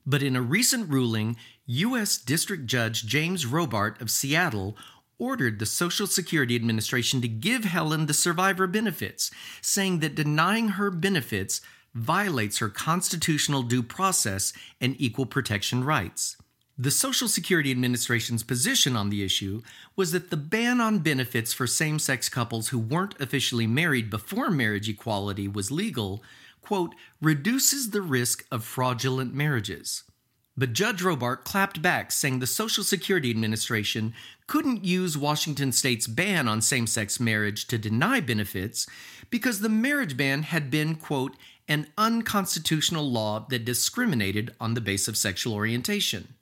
But 0.04 0.22
in 0.22 0.34
a 0.34 0.42
recent 0.42 0.90
ruling, 0.90 1.36
U.S. 1.66 2.18
District 2.18 2.66
Judge 2.66 3.06
James 3.06 3.46
Robart 3.46 4.00
of 4.00 4.10
Seattle 4.10 4.76
ordered 5.20 5.60
the 5.60 5.66
Social 5.66 6.08
Security 6.08 6.56
Administration 6.56 7.20
to 7.20 7.28
give 7.28 7.64
Helen 7.64 8.06
the 8.06 8.14
survivor 8.14 8.66
benefits, 8.66 9.30
saying 9.60 10.00
that 10.00 10.16
denying 10.16 10.70
her 10.70 10.90
benefits 10.90 11.60
violates 11.94 12.58
her 12.58 12.68
constitutional 12.68 13.62
due 13.62 13.84
process 13.84 14.52
and 14.80 14.96
equal 14.98 15.24
protection 15.24 15.84
rights. 15.84 16.36
The 16.76 16.90
Social 16.90 17.28
Security 17.28 17.70
Administration's 17.70 18.42
position 18.42 18.96
on 18.96 19.08
the 19.08 19.22
issue 19.22 19.62
was 19.94 20.10
that 20.10 20.30
the 20.30 20.36
ban 20.36 20.80
on 20.80 20.98
benefits 20.98 21.52
for 21.52 21.68
same 21.68 22.00
sex 22.00 22.28
couples 22.28 22.68
who 22.68 22.80
weren't 22.80 23.14
officially 23.20 23.68
married 23.68 24.10
before 24.10 24.50
marriage 24.50 24.88
equality 24.88 25.46
was 25.46 25.70
legal, 25.70 26.20
quote, 26.62 26.96
reduces 27.22 27.90
the 27.90 28.02
risk 28.02 28.44
of 28.50 28.64
fraudulent 28.64 29.32
marriages. 29.32 30.02
But 30.56 30.72
Judge 30.72 31.00
Robart 31.00 31.44
clapped 31.44 31.80
back, 31.80 32.10
saying 32.10 32.40
the 32.40 32.46
Social 32.46 32.82
Security 32.82 33.30
Administration 33.30 34.12
couldn't 34.48 34.84
use 34.84 35.16
Washington 35.16 35.70
state's 35.70 36.08
ban 36.08 36.48
on 36.48 36.60
same 36.60 36.88
sex 36.88 37.20
marriage 37.20 37.68
to 37.68 37.78
deny 37.78 38.18
benefits 38.18 38.88
because 39.30 39.60
the 39.60 39.68
marriage 39.68 40.16
ban 40.16 40.42
had 40.42 40.72
been, 40.72 40.96
quote, 40.96 41.36
an 41.68 41.86
unconstitutional 41.96 43.08
law 43.08 43.46
that 43.48 43.64
discriminated 43.64 44.52
on 44.60 44.74
the 44.74 44.80
basis 44.80 45.06
of 45.06 45.16
sexual 45.16 45.54
orientation. 45.54 46.34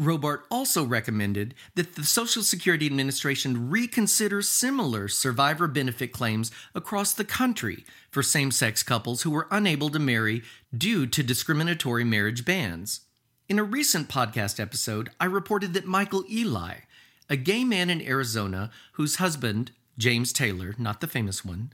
Robart 0.00 0.42
also 0.48 0.84
recommended 0.84 1.54
that 1.74 1.96
the 1.96 2.04
Social 2.04 2.44
Security 2.44 2.86
Administration 2.86 3.68
reconsider 3.68 4.42
similar 4.42 5.08
survivor 5.08 5.66
benefit 5.66 6.12
claims 6.12 6.52
across 6.72 7.12
the 7.12 7.24
country 7.24 7.84
for 8.08 8.22
same 8.22 8.52
sex 8.52 8.84
couples 8.84 9.22
who 9.22 9.30
were 9.30 9.48
unable 9.50 9.90
to 9.90 9.98
marry 9.98 10.42
due 10.76 11.04
to 11.08 11.22
discriminatory 11.24 12.04
marriage 12.04 12.44
bans. 12.44 13.00
In 13.48 13.58
a 13.58 13.64
recent 13.64 14.08
podcast 14.08 14.60
episode, 14.60 15.10
I 15.18 15.24
reported 15.24 15.74
that 15.74 15.84
Michael 15.84 16.24
Ely, 16.30 16.74
a 17.28 17.36
gay 17.36 17.64
man 17.64 17.90
in 17.90 18.00
Arizona 18.00 18.70
whose 18.92 19.16
husband, 19.16 19.72
James 19.98 20.32
Taylor, 20.32 20.76
not 20.78 21.00
the 21.00 21.08
famous 21.08 21.44
one, 21.44 21.72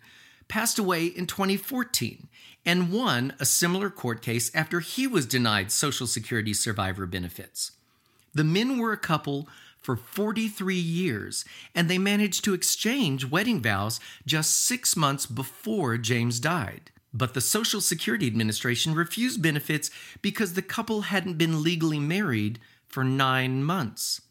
passed 0.49 0.79
away 0.79 1.05
in 1.05 1.27
2014 1.27 2.29
and 2.65 2.91
won 2.91 3.35
a 3.39 3.45
similar 3.45 3.91
court 3.91 4.23
case 4.23 4.51
after 4.55 4.81
he 4.81 5.07
was 5.07 5.27
denied 5.27 5.71
Social 5.71 6.07
Security 6.07 6.55
survivor 6.55 7.05
benefits. 7.05 7.73
The 8.35 8.45
men 8.45 8.79
were 8.79 8.93
a 8.93 8.99
couple 8.99 9.49
for 9.79 9.97
43 9.97 10.75
years, 10.75 11.45
and 11.75 11.89
they 11.89 11.99
managed 11.99 12.43
to 12.45 12.55
exchange 12.55 13.27
wedding 13.27 13.61
vows 13.61 14.01
just 14.27 14.63
six 14.65 14.97
months 14.97 15.27
before 15.27 15.99
James 15.99 16.41
died. 16.41 16.91
But 17.13 17.35
the 17.35 17.41
Social 17.41 17.81
Security 17.81 18.27
Administration 18.27 18.95
refused 18.95 19.41
benefits 19.41 19.91
because 20.21 20.55
the 20.55 20.63
couple 20.63 21.03
hadn't 21.03 21.39
been 21.39 21.63
legally 21.63 22.01
married 22.01 22.59
for 22.89 23.05
nine 23.05 23.63
months. 23.63 24.23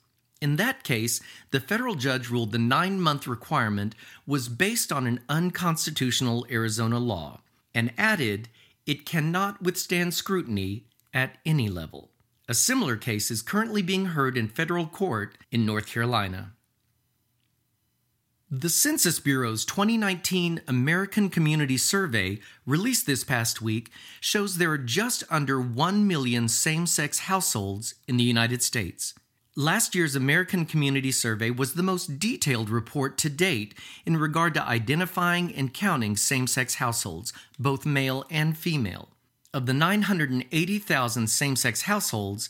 In 0.41 0.57
that 0.57 0.83
case, 0.83 1.21
the 1.51 1.61
federal 1.61 1.95
judge 1.95 2.29
ruled 2.29 2.51
the 2.51 2.57
nine 2.57 2.99
month 2.99 3.27
requirement 3.27 3.95
was 4.27 4.49
based 4.49 4.91
on 4.91 5.07
an 5.07 5.21
unconstitutional 5.29 6.45
Arizona 6.51 6.99
law 6.99 7.39
and 7.73 7.93
added 7.97 8.49
it 8.85 9.05
cannot 9.05 9.61
withstand 9.61 10.13
scrutiny 10.13 10.83
at 11.13 11.37
any 11.45 11.69
level. 11.69 12.09
A 12.49 12.53
similar 12.53 12.97
case 12.97 13.31
is 13.31 13.41
currently 13.41 13.81
being 13.81 14.07
heard 14.07 14.37
in 14.37 14.49
federal 14.49 14.85
court 14.85 15.37
in 15.49 15.65
North 15.65 15.87
Carolina. 15.87 16.51
The 18.51 18.69
Census 18.69 19.19
Bureau's 19.21 19.63
2019 19.63 20.61
American 20.67 21.29
Community 21.29 21.77
Survey, 21.77 22.39
released 22.65 23.07
this 23.07 23.23
past 23.23 23.61
week, 23.61 23.89
shows 24.19 24.57
there 24.57 24.71
are 24.71 24.77
just 24.77 25.23
under 25.29 25.61
1 25.61 26.05
million 26.05 26.49
same 26.49 26.85
sex 26.85 27.19
households 27.19 27.95
in 28.09 28.17
the 28.17 28.25
United 28.25 28.61
States. 28.61 29.13
Last 29.55 29.95
year's 29.95 30.15
American 30.15 30.65
Community 30.65 31.11
Survey 31.11 31.49
was 31.49 31.75
the 31.75 31.81
most 31.81 32.19
detailed 32.19 32.69
report 32.69 33.17
to 33.19 33.29
date 33.29 33.73
in 34.05 34.17
regard 34.17 34.53
to 34.55 34.67
identifying 34.67 35.55
and 35.55 35.73
counting 35.73 36.17
same 36.17 36.45
sex 36.47 36.75
households, 36.75 37.31
both 37.57 37.85
male 37.85 38.25
and 38.29 38.57
female. 38.57 39.09
Of 39.53 39.67
the 39.67 39.73
980,000 39.73 41.27
same 41.27 41.55
sex 41.55 41.83
households, 41.83 42.49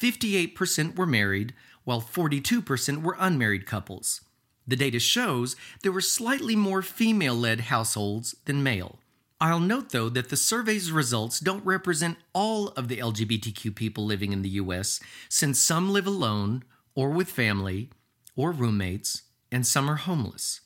58% 0.00 0.96
were 0.96 1.06
married, 1.06 1.54
while 1.84 2.02
42% 2.02 3.02
were 3.02 3.16
unmarried 3.18 3.64
couples. 3.64 4.20
The 4.66 4.76
data 4.76 4.98
shows 4.98 5.56
there 5.82 5.92
were 5.92 6.02
slightly 6.02 6.54
more 6.54 6.82
female 6.82 7.34
led 7.34 7.60
households 7.60 8.36
than 8.44 8.62
male. 8.62 8.98
I'll 9.40 9.60
note, 9.60 9.90
though, 9.90 10.08
that 10.10 10.28
the 10.28 10.36
survey's 10.36 10.92
results 10.92 11.40
don't 11.40 11.64
represent 11.64 12.18
all 12.32 12.68
of 12.68 12.88
the 12.88 12.98
LGBTQ 12.98 13.74
people 13.74 14.04
living 14.04 14.32
in 14.32 14.42
the 14.42 14.50
US, 14.50 15.00
since 15.28 15.58
some 15.58 15.90
live 15.90 16.06
alone, 16.06 16.62
or 16.94 17.10
with 17.10 17.28
family, 17.28 17.90
or 18.36 18.52
roommates, 18.52 19.22
and 19.50 19.66
some 19.66 19.90
are 19.90 19.96
homeless. 19.96 20.60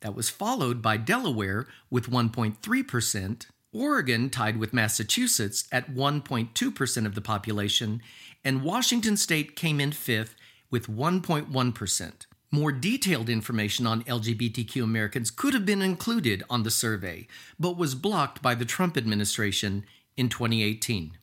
That 0.00 0.14
was 0.14 0.30
followed 0.30 0.80
by 0.80 0.96
Delaware 0.98 1.66
with 1.90 2.08
1.3%, 2.08 3.46
Oregon 3.76 4.30
tied 4.30 4.56
with 4.56 4.72
Massachusetts 4.72 5.68
at 5.70 5.92
1.2% 5.92 7.06
of 7.06 7.14
the 7.14 7.20
population, 7.20 8.00
and 8.44 8.62
Washington 8.62 9.16
state 9.16 9.54
came 9.54 9.80
in 9.80 9.92
fifth 9.92 10.34
with 10.70 10.86
1.1%. 10.86 12.12
More 12.50 12.72
detailed 12.72 13.28
information 13.28 13.86
on 13.86 14.04
LGBTQ 14.04 14.82
Americans 14.82 15.30
could 15.30 15.52
have 15.52 15.66
been 15.66 15.82
included 15.82 16.42
on 16.48 16.62
the 16.62 16.70
survey, 16.70 17.26
but 17.58 17.76
was 17.76 17.94
blocked 17.94 18.40
by 18.40 18.54
the 18.54 18.64
Trump 18.64 18.96
administration 18.96 19.84
in 20.16 20.28
2018. 20.28 21.18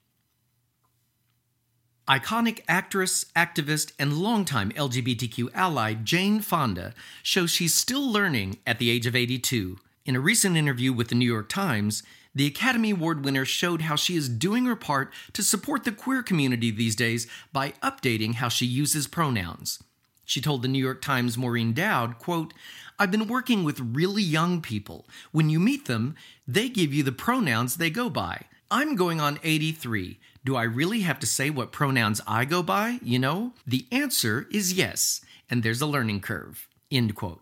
Iconic 2.07 2.62
actress, 2.67 3.25
activist, 3.36 3.93
and 3.98 4.17
longtime 4.17 4.72
LGBTQ 4.72 5.50
ally 5.53 5.93
Jane 5.93 6.41
Fonda 6.41 6.93
shows 7.24 7.50
she's 7.50 7.74
still 7.74 8.12
learning 8.12 8.60
at 8.67 8.77
the 8.77 8.89
age 8.89 9.07
of 9.07 9.15
82. 9.15 9.79
In 10.05 10.17
a 10.17 10.19
recent 10.19 10.57
interview 10.57 10.91
with 10.91 11.07
the 11.07 11.15
New 11.15 11.25
York 11.25 11.48
Times, 11.48 12.03
the 12.36 12.45
Academy 12.45 12.91
Award 12.91 13.24
winner 13.24 13.45
showed 13.45 13.83
how 13.83 13.95
she 13.95 14.17
is 14.17 14.27
doing 14.27 14.65
her 14.65 14.75
part 14.75 15.13
to 15.31 15.41
support 15.41 15.86
the 15.86 15.93
queer 15.93 16.22
community 16.22 16.72
these 16.72 16.93
days 16.93 17.25
by 17.53 17.72
updating 17.81 18.36
how 18.36 18.50
she 18.50 18.65
uses 18.65 19.07
pronouns. 19.07 19.81
She 20.25 20.41
told 20.41 20.62
the 20.62 20.67
New 20.67 20.83
York 20.83 21.01
Times 21.01 21.38
Maureen 21.38 21.72
Dowd, 21.72 22.19
quote, 22.19 22.53
I've 23.00 23.12
been 23.12 23.29
working 23.29 23.63
with 23.63 23.79
really 23.79 24.22
young 24.22 24.62
people. 24.62 25.07
When 25.31 25.50
you 25.50 25.57
meet 25.57 25.86
them, 25.86 26.15
they 26.45 26.67
give 26.67 26.93
you 26.93 27.03
the 27.03 27.13
pronouns 27.13 27.77
they 27.77 27.89
go 27.89 28.10
by. 28.10 28.41
I'm 28.69 28.98
going 28.98 29.22
on 29.22 29.39
83. 29.41 30.19
Do 30.43 30.57
I 30.57 30.63
really 30.63 31.01
have 31.01 31.19
to 31.19 31.27
say 31.27 31.50
what 31.50 31.72
pronouns 31.72 32.19
I 32.27 32.43
go 32.43 32.62
by? 32.62 33.00
You 33.01 33.19
know? 33.19 33.53
The 33.65 33.86
answer 33.89 34.48
is 34.51 34.74
yes, 34.74 35.22
and 35.50 35.63
there's 35.63 35.81
a 35.81 35.86
learning 35.86 36.19
curve. 36.19 36.67
End 36.91 37.15
quote. 37.15 37.39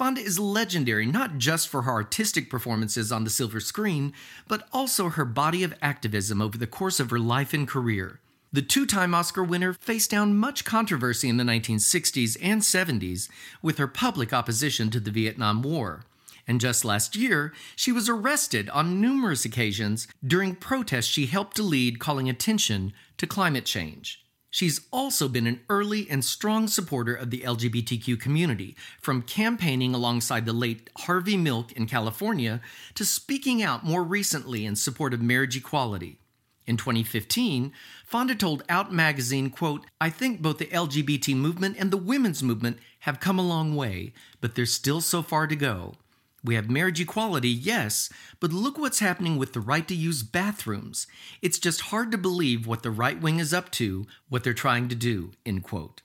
Fonda 0.00 0.22
is 0.22 0.38
legendary 0.38 1.04
not 1.04 1.36
just 1.36 1.68
for 1.68 1.82
her 1.82 1.92
artistic 1.92 2.48
performances 2.48 3.12
on 3.12 3.24
the 3.24 3.28
silver 3.28 3.60
screen, 3.60 4.14
but 4.48 4.66
also 4.72 5.10
her 5.10 5.26
body 5.26 5.62
of 5.62 5.74
activism 5.82 6.40
over 6.40 6.56
the 6.56 6.66
course 6.66 7.00
of 7.00 7.10
her 7.10 7.18
life 7.18 7.52
and 7.52 7.68
career. 7.68 8.18
The 8.50 8.62
two 8.62 8.86
time 8.86 9.14
Oscar 9.14 9.44
winner 9.44 9.74
faced 9.74 10.10
down 10.10 10.38
much 10.38 10.64
controversy 10.64 11.28
in 11.28 11.36
the 11.36 11.44
1960s 11.44 12.38
and 12.40 12.62
70s 12.62 13.28
with 13.60 13.76
her 13.76 13.86
public 13.86 14.32
opposition 14.32 14.88
to 14.88 15.00
the 15.00 15.10
Vietnam 15.10 15.60
War. 15.60 16.06
And 16.48 16.62
just 16.62 16.82
last 16.82 17.14
year, 17.14 17.52
she 17.76 17.92
was 17.92 18.08
arrested 18.08 18.70
on 18.70 19.02
numerous 19.02 19.44
occasions 19.44 20.08
during 20.26 20.54
protests 20.54 21.04
she 21.04 21.26
helped 21.26 21.56
to 21.56 21.62
lead 21.62 22.00
calling 22.00 22.26
attention 22.26 22.94
to 23.18 23.26
climate 23.26 23.66
change. 23.66 24.19
She's 24.50 24.80
also 24.90 25.28
been 25.28 25.46
an 25.46 25.60
early 25.68 26.08
and 26.10 26.24
strong 26.24 26.66
supporter 26.66 27.14
of 27.14 27.30
the 27.30 27.42
LGBTQ 27.42 28.20
community, 28.20 28.76
from 29.00 29.22
campaigning 29.22 29.94
alongside 29.94 30.44
the 30.44 30.52
late 30.52 30.90
Harvey 30.98 31.36
Milk 31.36 31.70
in 31.72 31.86
California 31.86 32.60
to 32.94 33.04
speaking 33.04 33.62
out 33.62 33.84
more 33.84 34.02
recently 34.02 34.66
in 34.66 34.74
support 34.74 35.14
of 35.14 35.22
marriage 35.22 35.56
equality. 35.56 36.18
In 36.66 36.76
2015, 36.76 37.72
Fonda 38.04 38.34
told 38.34 38.64
Out 38.68 38.92
magazine, 38.92 39.50
quote, 39.50 39.86
I 40.00 40.10
think 40.10 40.42
both 40.42 40.58
the 40.58 40.66
LGBT 40.66 41.36
movement 41.36 41.76
and 41.78 41.90
the 41.90 41.96
women's 41.96 42.42
movement 42.42 42.78
have 43.00 43.20
come 43.20 43.38
a 43.38 43.46
long 43.46 43.74
way, 43.76 44.12
but 44.40 44.56
there's 44.56 44.72
still 44.72 45.00
so 45.00 45.22
far 45.22 45.46
to 45.46 45.56
go. 45.56 45.94
We 46.42 46.54
have 46.54 46.70
marriage 46.70 47.00
equality, 47.00 47.50
yes, 47.50 48.08
but 48.40 48.52
look 48.52 48.78
what's 48.78 49.00
happening 49.00 49.36
with 49.36 49.52
the 49.52 49.60
right 49.60 49.86
to 49.88 49.94
use 49.94 50.22
bathrooms. 50.22 51.06
It's 51.42 51.58
just 51.58 51.82
hard 51.82 52.10
to 52.12 52.18
believe 52.18 52.66
what 52.66 52.82
the 52.82 52.90
right 52.90 53.20
wing 53.20 53.38
is 53.38 53.52
up 53.52 53.70
to, 53.72 54.06
what 54.28 54.42
they're 54.42 54.54
trying 54.54 54.88
to 54.88 54.94
do, 54.94 55.32
end 55.44 55.64
quote. 55.64 56.00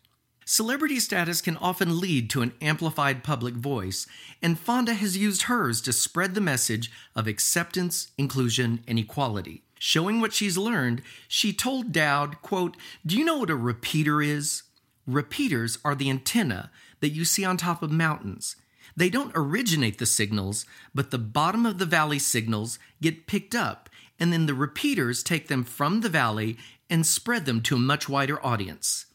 Celebrity 0.48 1.00
status 1.00 1.42
can 1.42 1.58
often 1.58 2.00
lead 2.00 2.30
to 2.30 2.44
an 2.44 2.54
amplified 2.62 3.24
public 3.24 3.56
voice, 3.56 4.06
and 4.44 4.60
Fonda 4.60 4.94
has 4.94 5.18
used 5.18 5.44
hers 5.44 5.82
to 5.82 5.92
spread 5.92 6.36
the 6.36 6.42
message 6.42 6.92
of 7.16 7.28
acceptance, 7.28 8.12
inclusion, 8.18 8.84
and 8.88 9.00
equality. 9.00 9.64
Showing 9.80 10.22
what 10.22 10.34
she's 10.34 10.58
learned, 10.58 11.02
she 11.28 11.52
told 11.52 11.92
Dowd, 11.92 12.42
quote, 12.42 12.78
Do 13.06 13.18
you 13.18 13.26
know 13.26 13.38
what 13.38 13.50
a 13.50 13.56
repeater 13.56 14.22
is? 14.22 14.64
Repeaters 15.08 15.80
are 15.84 15.96
the 15.96 16.10
antenna 16.10 16.70
that 17.00 17.10
you 17.10 17.26
see 17.26 17.44
on 17.44 17.58
top 17.58 17.82
of 17.82 17.92
mountains. 17.92 18.56
They 18.96 19.10
don't 19.10 19.32
originate 19.36 19.98
the 19.98 20.06
signals, 20.06 20.66
but 20.94 21.12
the 21.12 21.18
bottom 21.18 21.66
of 21.66 21.78
the 21.78 21.86
valley 21.86 22.20
signals 22.20 22.80
get 23.02 23.28
picked 23.28 23.54
up, 23.54 23.90
and 24.20 24.32
then 24.32 24.46
the 24.46 24.54
repeaters 24.54 25.22
take 25.22 25.48
them 25.48 25.64
from 25.64 26.02
the 26.02 26.10
valley 26.10 26.58
and 26.90 27.06
spread 27.06 27.46
them 27.46 27.62
to 27.62 27.76
a 27.76 27.80
much 27.80 28.08
wider 28.08 28.44
audience. 28.46 29.08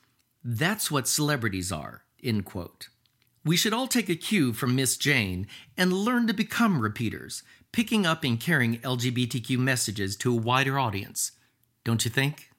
That's 0.44 0.90
what 0.90 1.08
celebrities 1.08 1.72
are. 1.72 2.04
End 2.22 2.44
quote. 2.44 2.88
We 3.44 3.56
should 3.56 3.72
all 3.72 3.86
take 3.86 4.10
a 4.10 4.16
cue 4.16 4.52
from 4.52 4.76
Miss 4.76 4.98
Jane 4.98 5.46
and 5.76 5.92
learn 5.92 6.26
to 6.26 6.34
become 6.34 6.80
repeaters, 6.80 7.42
picking 7.72 8.04
up 8.04 8.22
and 8.22 8.38
carrying 8.38 8.78
LGBTQ 8.78 9.58
messages 9.58 10.14
to 10.16 10.32
a 10.32 10.36
wider 10.36 10.78
audience. 10.78 11.32
Don't 11.84 12.04
you 12.04 12.10
think? 12.10 12.50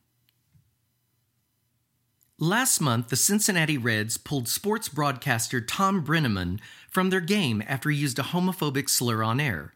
Last 2.39 2.82
month, 2.82 3.10
the 3.10 3.15
Cincinnati 3.15 3.78
Reds 3.78 4.17
pulled 4.17 4.48
sports 4.48 4.89
broadcaster 4.89 5.62
Tom 5.62 6.04
Brennaman 6.04 6.60
from 6.91 7.10
their 7.10 7.21
game 7.21 7.63
after 7.67 7.89
he 7.89 7.97
used 7.97 8.19
a 8.19 8.23
homophobic 8.23 8.89
slur 8.89 9.23
on 9.23 9.39
air. 9.39 9.73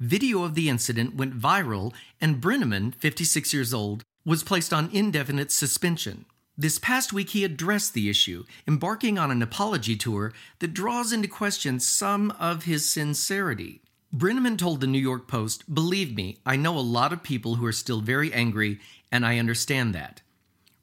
Video 0.00 0.42
of 0.42 0.56
the 0.56 0.68
incident 0.68 1.14
went 1.14 1.38
viral, 1.38 1.92
and 2.20 2.40
Brennaman, 2.40 2.94
56 2.96 3.52
years 3.52 3.72
old, 3.72 4.02
was 4.24 4.42
placed 4.42 4.72
on 4.72 4.90
indefinite 4.92 5.52
suspension. 5.52 6.24
This 6.56 6.78
past 6.78 7.12
week, 7.12 7.30
he 7.30 7.44
addressed 7.44 7.94
the 7.94 8.08
issue, 8.08 8.44
embarking 8.66 9.18
on 9.18 9.30
an 9.30 9.42
apology 9.42 9.94
tour 9.94 10.32
that 10.60 10.74
draws 10.74 11.12
into 11.12 11.28
question 11.28 11.78
some 11.78 12.30
of 12.32 12.64
his 12.64 12.88
sincerity. 12.88 13.82
Brennaman 14.12 14.56
told 14.56 14.80
the 14.80 14.86
New 14.86 14.98
York 14.98 15.28
Post, 15.28 15.72
Believe 15.72 16.16
me, 16.16 16.38
I 16.46 16.56
know 16.56 16.78
a 16.78 16.80
lot 16.80 17.12
of 17.12 17.22
people 17.22 17.56
who 17.56 17.66
are 17.66 17.72
still 17.72 18.00
very 18.00 18.32
angry, 18.32 18.80
and 19.12 19.26
I 19.26 19.38
understand 19.38 19.94
that. 19.94 20.22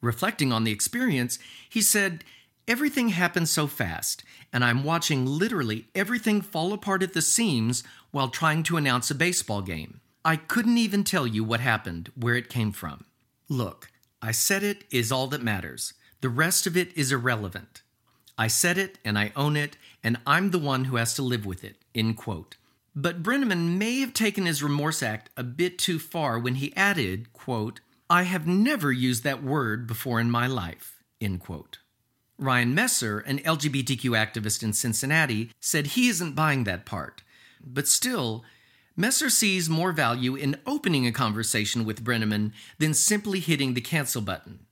Reflecting 0.01 0.51
on 0.51 0.63
the 0.63 0.71
experience, 0.71 1.39
he 1.69 1.81
said, 1.81 2.23
Everything 2.67 3.09
happened 3.09 3.49
so 3.49 3.67
fast, 3.67 4.23
and 4.53 4.63
I'm 4.63 4.83
watching 4.83 5.25
literally 5.25 5.87
everything 5.95 6.41
fall 6.41 6.73
apart 6.73 7.03
at 7.03 7.13
the 7.13 7.21
seams 7.21 7.83
while 8.11 8.29
trying 8.29 8.63
to 8.63 8.77
announce 8.77 9.09
a 9.09 9.15
baseball 9.15 9.61
game. 9.61 10.01
I 10.23 10.35
couldn't 10.35 10.77
even 10.77 11.03
tell 11.03 11.25
you 11.25 11.43
what 11.43 11.59
happened, 11.61 12.11
where 12.15 12.35
it 12.35 12.49
came 12.49 12.71
from. 12.71 13.05
Look, 13.49 13.89
I 14.21 14.31
said 14.31 14.63
it 14.63 14.83
is 14.91 15.11
all 15.11 15.27
that 15.27 15.41
matters. 15.41 15.93
The 16.21 16.29
rest 16.29 16.67
of 16.67 16.77
it 16.77 16.95
is 16.95 17.11
irrelevant. 17.11 17.81
I 18.37 18.47
said 18.47 18.77
it 18.77 18.99
and 19.03 19.17
I 19.17 19.31
own 19.35 19.55
it, 19.55 19.77
and 20.03 20.17
I'm 20.27 20.51
the 20.51 20.59
one 20.59 20.85
who 20.85 20.97
has 20.97 21.13
to 21.15 21.21
live 21.21 21.45
with 21.45 21.63
it. 21.63 21.77
End 21.95 22.17
quote. 22.17 22.57
But 22.95 23.23
Brennaman 23.23 23.77
may 23.77 24.01
have 24.01 24.13
taken 24.13 24.45
his 24.45 24.61
remorse 24.61 25.01
act 25.01 25.29
a 25.37 25.43
bit 25.43 25.79
too 25.79 25.97
far 25.97 26.37
when 26.37 26.55
he 26.55 26.75
added, 26.75 27.31
quote, 27.33 27.79
I 28.09 28.23
have 28.23 28.45
never 28.45 28.91
used 28.91 29.23
that 29.23 29.41
word 29.41 29.87
before 29.87 30.19
in 30.19 30.29
my 30.29 30.45
life. 30.45 31.01
End 31.21 31.39
quote. 31.39 31.79
Ryan 32.41 32.73
Messer, 32.73 33.19
an 33.19 33.37
LGBTQ 33.39 34.17
activist 34.17 34.63
in 34.63 34.73
Cincinnati, 34.73 35.51
said 35.59 35.87
he 35.87 36.09
isn't 36.09 36.33
buying 36.33 36.63
that 36.63 36.85
part. 36.85 37.21
But 37.63 37.87
still, 37.87 38.43
Messer 38.97 39.29
sees 39.29 39.69
more 39.69 39.91
value 39.91 40.35
in 40.35 40.59
opening 40.65 41.05
a 41.05 41.11
conversation 41.11 41.85
with 41.85 42.03
Brennaman 42.03 42.51
than 42.79 42.95
simply 42.95 43.39
hitting 43.39 43.75
the 43.75 43.81
cancel 43.81 44.23
button. 44.23 44.65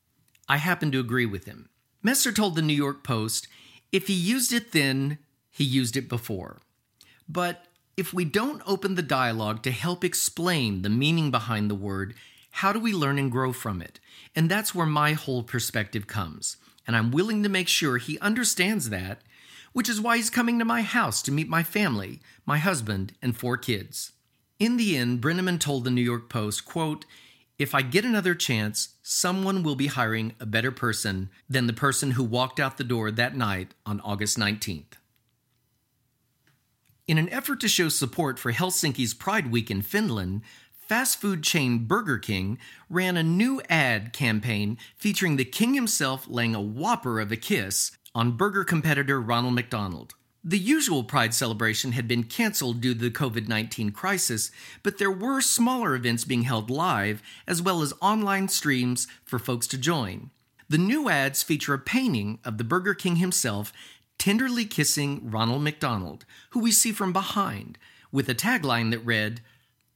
I 0.47 0.57
happen 0.57 0.91
to 0.91 0.99
agree 0.99 1.27
with 1.27 1.45
him. 1.45 1.69
Messer 2.01 2.31
told 2.31 2.55
the 2.55 2.63
New 2.63 2.73
York 2.73 3.03
Post 3.03 3.47
if 3.91 4.07
he 4.07 4.13
used 4.13 4.51
it 4.51 4.71
then, 4.71 5.19
he 5.51 5.63
used 5.63 5.95
it 5.95 6.09
before. 6.09 6.61
But 7.27 7.65
if 7.95 8.13
we 8.13 8.25
don't 8.25 8.63
open 8.65 8.95
the 8.95 9.03
dialogue 9.03 9.61
to 9.63 9.71
help 9.71 10.03
explain 10.03 10.81
the 10.81 10.89
meaning 10.89 11.29
behind 11.29 11.69
the 11.69 11.75
word, 11.75 12.15
how 12.51 12.73
do 12.73 12.79
we 12.79 12.93
learn 12.93 13.19
and 13.19 13.31
grow 13.31 13.53
from 13.53 13.79
it? 13.79 13.99
And 14.35 14.49
that's 14.49 14.73
where 14.73 14.87
my 14.87 15.13
whole 15.13 15.43
perspective 15.43 16.07
comes. 16.07 16.57
And 16.87 16.95
I'm 16.95 17.11
willing 17.11 17.43
to 17.43 17.49
make 17.49 17.67
sure 17.67 17.97
he 17.97 18.19
understands 18.19 18.89
that, 18.89 19.21
which 19.73 19.89
is 19.89 20.01
why 20.01 20.17
he's 20.17 20.29
coming 20.29 20.59
to 20.59 20.65
my 20.65 20.81
house 20.81 21.21
to 21.23 21.31
meet 21.31 21.47
my 21.47 21.63
family, 21.63 22.21
my 22.45 22.57
husband, 22.57 23.13
and 23.21 23.37
four 23.37 23.57
kids. 23.57 24.13
In 24.57 24.77
the 24.77 24.97
end, 24.97 25.21
Brennaman 25.21 25.59
told 25.59 25.83
the 25.83 25.91
New 25.91 26.01
York 26.01 26.29
Post, 26.29 26.65
quote, 26.65 27.05
if 27.59 27.75
I 27.75 27.81
get 27.81 28.05
another 28.05 28.35
chance, 28.35 28.95
someone 29.03 29.63
will 29.63 29.75
be 29.75 29.87
hiring 29.87 30.33
a 30.39 30.45
better 30.45 30.71
person 30.71 31.29
than 31.49 31.67
the 31.67 31.73
person 31.73 32.11
who 32.11 32.23
walked 32.23 32.59
out 32.59 32.77
the 32.77 32.85
door 32.85 33.11
that 33.11 33.35
night 33.35 33.73
on 33.85 33.99
August 33.99 34.37
19th. 34.37 34.93
In 37.05 37.17
an 37.17 37.29
effort 37.29 37.59
to 37.59 37.67
show 37.67 37.89
support 37.89 38.39
for 38.39 38.53
Helsinki's 38.53 39.13
Pride 39.13 39.51
Week 39.51 39.69
in 39.69 39.81
Finland, 39.81 40.41
fast 40.89 41.21
food 41.21 41.43
chain 41.43 41.85
Burger 41.85 42.17
King 42.17 42.57
ran 42.89 43.15
a 43.15 43.21
new 43.21 43.61
ad 43.69 44.11
campaign 44.11 44.75
featuring 44.97 45.35
the 45.35 45.45
king 45.45 45.75
himself 45.75 46.25
laying 46.27 46.55
a 46.55 46.61
whopper 46.61 47.19
of 47.19 47.31
a 47.31 47.37
kiss 47.37 47.91
on 48.15 48.31
burger 48.31 48.63
competitor 48.63 49.21
Ronald 49.21 49.53
McDonald. 49.53 50.15
The 50.43 50.57
usual 50.57 51.03
Pride 51.03 51.35
celebration 51.35 51.91
had 51.91 52.07
been 52.07 52.23
canceled 52.23 52.81
due 52.81 52.95
to 52.95 52.99
the 52.99 53.11
COVID 53.11 53.47
19 53.47 53.91
crisis, 53.91 54.49
but 54.81 54.97
there 54.97 55.11
were 55.11 55.41
smaller 55.41 55.93
events 55.93 56.25
being 56.25 56.41
held 56.41 56.71
live, 56.71 57.21
as 57.45 57.61
well 57.61 57.83
as 57.83 57.93
online 58.01 58.47
streams 58.47 59.07
for 59.23 59.37
folks 59.37 59.67
to 59.67 59.77
join. 59.77 60.31
The 60.69 60.79
new 60.79 61.07
ads 61.07 61.43
feature 61.43 61.75
a 61.75 61.79
painting 61.79 62.39
of 62.43 62.57
the 62.57 62.63
Burger 62.63 62.95
King 62.95 63.17
himself 63.17 63.71
tenderly 64.17 64.65
kissing 64.65 65.29
Ronald 65.29 65.61
McDonald, 65.61 66.25
who 66.49 66.59
we 66.59 66.71
see 66.71 66.91
from 66.91 67.13
behind, 67.13 67.77
with 68.11 68.27
a 68.27 68.33
tagline 68.33 68.89
that 68.89 69.05
read, 69.05 69.41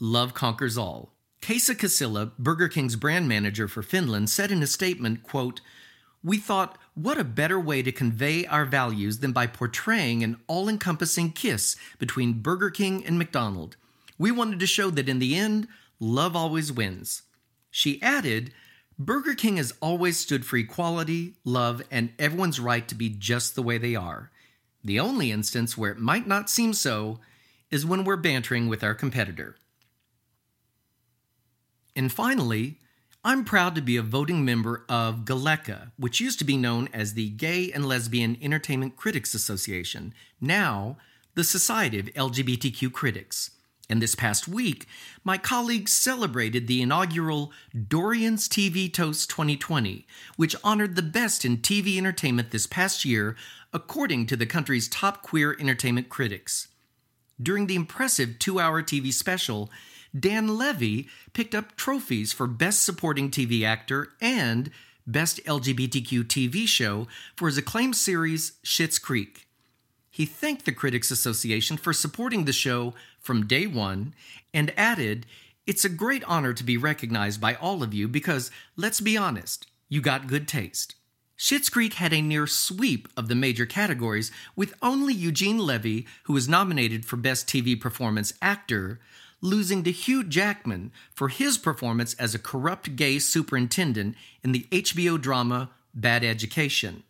Love 0.06 0.34
conquers 0.34 0.78
all. 0.78 1.13
Kaisa 1.39 1.74
Kasila, 1.74 2.34
Burger 2.38 2.68
King's 2.68 2.98
brand 2.98 3.26
manager 3.30 3.70
for 3.70 3.82
Finland, 3.82 4.30
said 4.30 4.52
in 4.52 4.62
a 4.62 4.68
statement, 4.68 5.24
quote, 5.24 5.62
we 6.22 6.38
thought, 6.38 6.78
what 6.94 7.18
a 7.18 7.24
better 7.24 7.58
way 7.58 7.82
to 7.82 7.89
convey 7.89 8.46
our 8.46 8.66
values 8.66 9.20
than 9.20 9.32
by 9.32 9.48
portraying 9.48 10.22
an 10.22 10.42
all 10.46 10.68
encompassing 10.68 11.32
kiss 11.32 11.78
between 12.00 12.42
Burger 12.42 12.70
King 12.70 13.06
and 13.06 13.18
McDonald. 13.18 13.78
We 14.18 14.30
wanted 14.30 14.60
to 14.60 14.68
show 14.68 14.89
that 14.89 15.08
in 15.08 15.20
the 15.20 15.38
end, 15.38 15.70
love 16.02 16.36
always 16.36 16.70
wins. 16.70 17.22
She 17.72 18.02
added, 18.02 18.52
Burger 19.00 19.36
King 19.36 19.56
has 19.56 19.74
always 19.80 20.20
stood 20.20 20.46
for 20.46 20.58
equality, 20.58 21.36
love, 21.46 21.82
and 21.89 22.12
everyone's 22.20 22.60
right 22.60 22.86
to 22.89 22.96
be 22.96 23.08
just 23.08 23.56
the 23.56 23.63
way 23.63 23.78
they 23.78 23.96
are. 23.96 24.32
The 24.84 25.00
only 25.00 25.32
instance 25.32 25.78
where 25.78 25.92
it 25.92 25.98
might 25.98 26.28
not 26.28 26.50
seem 26.50 26.74
so 26.74 27.22
is 27.72 27.86
when 27.86 28.04
we're 28.04 28.18
bantering 28.18 28.68
with 28.68 28.84
our 28.84 28.96
competitor. 28.96 29.56
And 31.96 32.12
finally, 32.12 32.80
I'm 33.24 33.46
proud 33.46 33.76
to 33.76 33.82
be 33.82 33.96
a 33.96 34.02
voting 34.02 34.44
member 34.44 34.84
of 34.90 35.26
GALECA, 35.26 35.92
which 35.98 36.20
used 36.20 36.40
to 36.40 36.46
be 36.46 36.58
known 36.58 36.90
as 36.92 37.14
the 37.14 37.30
Gay 37.30 37.72
and 37.72 37.86
Lesbian 37.86 38.38
Entertainment 38.42 38.98
Critics 38.98 39.34
Association, 39.34 40.14
now 40.42 40.98
the 41.36 41.44
Society 41.44 42.00
of 42.00 42.08
LGBTQ 42.08 42.92
Critics. 42.92 43.52
And 43.90 44.02
this 44.02 44.16
past 44.16 44.48
week, 44.48 44.88
my 45.24 45.38
colleagues 45.38 45.94
celebrated 45.94 46.68
the 46.68 46.82
inaugural 46.82 47.52
Dorian's 47.88 48.48
TV 48.50 48.92
Toast 48.92 49.30
2020, 49.30 50.08
which 50.36 50.56
honored 50.64 50.96
the 50.96 51.02
best 51.02 51.46
in 51.46 51.58
TV 51.58 51.98
entertainment 51.98 52.52
this 52.52 52.66
past 52.66 53.06
year, 53.06 53.36
according 53.72 54.26
to 54.28 54.36
the 54.36 54.46
country's 54.46 54.88
top 54.88 55.22
queer 55.22 55.56
entertainment 55.60 56.10
critics. 56.10 56.70
During 57.42 57.68
the 57.68 57.76
impressive 57.76 58.40
two 58.40 58.60
hour 58.60 58.82
TV 58.82 59.12
special, 59.12 59.70
Dan 60.17 60.58
Levy 60.58 61.08
picked 61.34 61.56
up 61.56 61.76
trophies 61.76 62.32
for 62.32 62.45
Best 62.45 62.84
Supporting 62.84 63.32
TV 63.32 63.65
Actor 63.65 64.10
and 64.21 64.69
Best 65.08 65.43
LGBTQ 65.45 66.23
TV 66.26 66.67
Show 66.67 67.08
for 67.36 67.47
his 67.47 67.58
acclaimed 67.58 67.95
series 67.95 68.54
Schitt's 68.63 68.99
Creek. 68.99 69.47
He 70.12 70.28
thanked 70.28 70.65
the 70.65 70.71
Critics 70.71 71.10
Association 71.10 71.78
for 71.78 71.91
supporting 71.91 72.45
the 72.45 72.54
show 72.54 72.93
from 73.19 73.47
day 73.47 73.65
one 73.65 74.13
and 74.54 74.71
added, 74.78 75.26
It's 75.65 75.84
a 75.84 75.89
great 75.89 76.23
honor 76.26 76.54
to 76.54 76.63
be 76.63 76.78
recognized 76.78 77.41
by 77.41 77.56
all 77.56 77.82
of 77.82 77.93
you 77.93 78.08
because, 78.08 78.52
let's 78.76 79.02
be 79.02 79.17
honest, 79.17 79.65
you 79.89 80.02
got 80.02 80.28
good 80.28 80.47
taste. 80.47 80.95
Schitt's 81.36 81.69
Creek 81.69 81.95
had 81.95 82.13
a 82.13 82.21
near 82.21 82.45
sweep 82.45 83.08
of 83.17 83.28
the 83.28 83.36
major 83.36 83.65
categories, 83.65 84.32
with 84.56 84.76
only 84.84 85.15
Eugene 85.15 85.58
Levy, 85.58 86.06
who 86.23 86.34
was 86.34 86.47
nominated 86.47 87.06
for 87.06 87.17
Best 87.17 87.47
TV 87.47 87.80
Performance 87.80 88.34
Actor, 88.39 88.99
losing 89.44 89.84
to 89.84 89.92
Hugh 89.92 90.24
Jackman 90.24 90.92
for 91.14 91.28
his 91.28 91.58
performance 91.58 92.14
as 92.16 92.34
a 92.34 92.40
corrupt 92.40 92.96
gay 92.96 93.20
superintendent 93.20 94.16
in 94.42 94.54
the 94.54 94.66
HBO 94.72 95.22
drama 95.22 95.70
Bad 95.94 96.24
Education. 96.24 97.04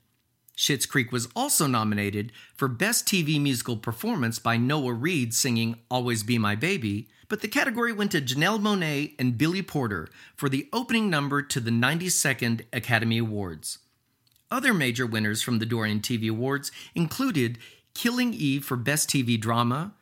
Schitt's 0.58 0.88
Creek 0.88 1.12
was 1.12 1.30
also 1.36 1.67
nominated 1.67 2.32
for 2.56 2.67
Best 2.67 3.06
TV 3.06 3.39
Musical 3.39 3.78
Performance 3.78 4.39
by 4.39 4.58
Noah 4.58 4.93
Reid 4.93 5.34
singing 5.34 5.80
Always 5.89 6.24
Be 6.24 6.39
My 6.39 6.56
Baby, 6.56 7.08
but 7.30 7.41
the 7.41 7.48
category 7.48 7.93
went 7.93 8.12
to 8.12 8.22
Janelle 8.22 8.60
Monáe 8.60 9.13
and 9.19 9.38
Billy 9.38 9.62
Porter 9.62 10.08
for 10.36 10.50
the 10.50 10.67
opening 10.74 11.10
number 11.10 11.43
to 11.43 11.60
the 11.60 11.72
92nd 11.72 12.62
Academy 12.74 13.19
Awards. 13.19 13.80
Other 14.50 14.74
major 14.74 15.06
winners 15.06 15.41
from 15.43 15.60
the 15.60 15.65
Dorian 15.65 16.00
TV 16.00 16.30
Awards 16.30 16.72
included 16.96 17.60
Killing 17.93 18.34
Eve 18.34 18.65
for 18.65 18.76
Best 18.76 19.10
TV 19.10 19.39
Drama, 19.39 19.93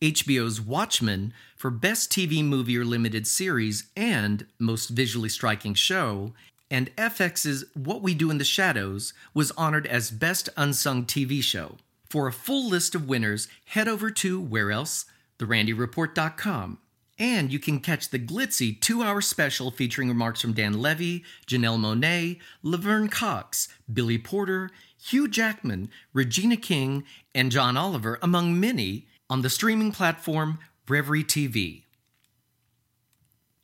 HBO's 0.00 0.60
Watchmen 0.60 1.32
for 1.56 1.70
Best 1.70 2.12
TV 2.12 2.44
Movie 2.44 2.78
or 2.78 2.84
Limited 2.84 3.26
Series 3.26 3.88
and 3.96 4.46
Most 4.58 4.90
Visually 4.90 5.28
Striking 5.28 5.74
Show, 5.74 6.34
and 6.70 6.94
FX's 6.96 7.64
What 7.74 8.00
We 8.00 8.14
Do 8.14 8.30
in 8.30 8.38
the 8.38 8.44
Shadows 8.44 9.12
was 9.34 9.50
honored 9.52 9.86
as 9.86 10.12
Best 10.12 10.48
Unsung 10.56 11.04
TV 11.04 11.42
Show. 11.42 11.78
For 12.08 12.28
a 12.28 12.32
full 12.32 12.68
list 12.68 12.94
of 12.94 13.08
winners, 13.08 13.48
head 13.66 13.88
over 13.88 14.10
to 14.12 14.40
where 14.40 14.70
else? 14.70 15.04
TheRandyReport.com. 15.40 16.78
And 17.18 17.52
you 17.52 17.58
can 17.58 17.80
catch 17.80 18.10
the 18.10 18.20
glitzy 18.20 18.80
two 18.80 19.02
hour 19.02 19.20
special 19.20 19.72
featuring 19.72 20.08
remarks 20.08 20.40
from 20.40 20.52
Dan 20.52 20.80
Levy, 20.80 21.24
Janelle 21.48 21.78
Monáe, 21.78 22.38
Laverne 22.62 23.08
Cox, 23.08 23.68
Billy 23.92 24.18
Porter, 24.18 24.70
Hugh 24.96 25.26
Jackman, 25.26 25.90
Regina 26.12 26.56
King, 26.56 27.02
and 27.34 27.50
John 27.50 27.76
Oliver, 27.76 28.20
among 28.22 28.60
many, 28.60 29.08
on 29.30 29.42
the 29.42 29.50
streaming 29.50 29.92
platform 29.92 30.58
Revry 30.86 31.24
TV. 31.24 31.82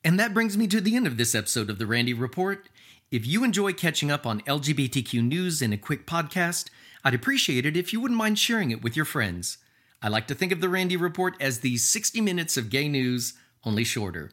And 0.05 0.21
that 0.21 0.35
brings 0.35 0.59
me 0.59 0.67
to 0.67 0.81
the 0.81 0.97
end 0.97 1.07
of 1.07 1.17
this 1.17 1.35
episode 1.35 1.71
of 1.71 1.79
The 1.79 1.87
Randy 1.87 2.13
Report. 2.13 2.69
If 3.11 3.27
you 3.27 3.43
enjoy 3.43 3.73
catching 3.73 4.11
up 4.11 4.27
on 4.27 4.43
LGBTQ 4.43 5.23
news 5.23 5.63
in 5.63 5.73
a 5.73 5.79
quick 5.79 6.07
podcast, 6.07 6.69
I'd 7.03 7.15
appreciate 7.15 7.65
it 7.65 7.77
if 7.77 7.93
you 7.93 8.01
wouldn't 8.01 8.19
mind 8.19 8.39
sharing 8.39 8.71
it 8.71 8.83
with 8.83 8.97
your 8.97 9.07
friends. 9.07 9.57
I 10.03 10.09
like 10.09 10.27
to 10.27 10.35
think 10.35 10.53
of 10.53 10.61
The 10.61 10.69
Randy 10.69 10.99
Report 10.99 11.35
as 11.41 11.61
the 11.61 11.79
60 11.79 12.21
minutes 12.21 12.59
of 12.59 12.69
gay 12.69 12.89
news, 12.89 13.33
only 13.65 13.85
shorter. 13.85 14.33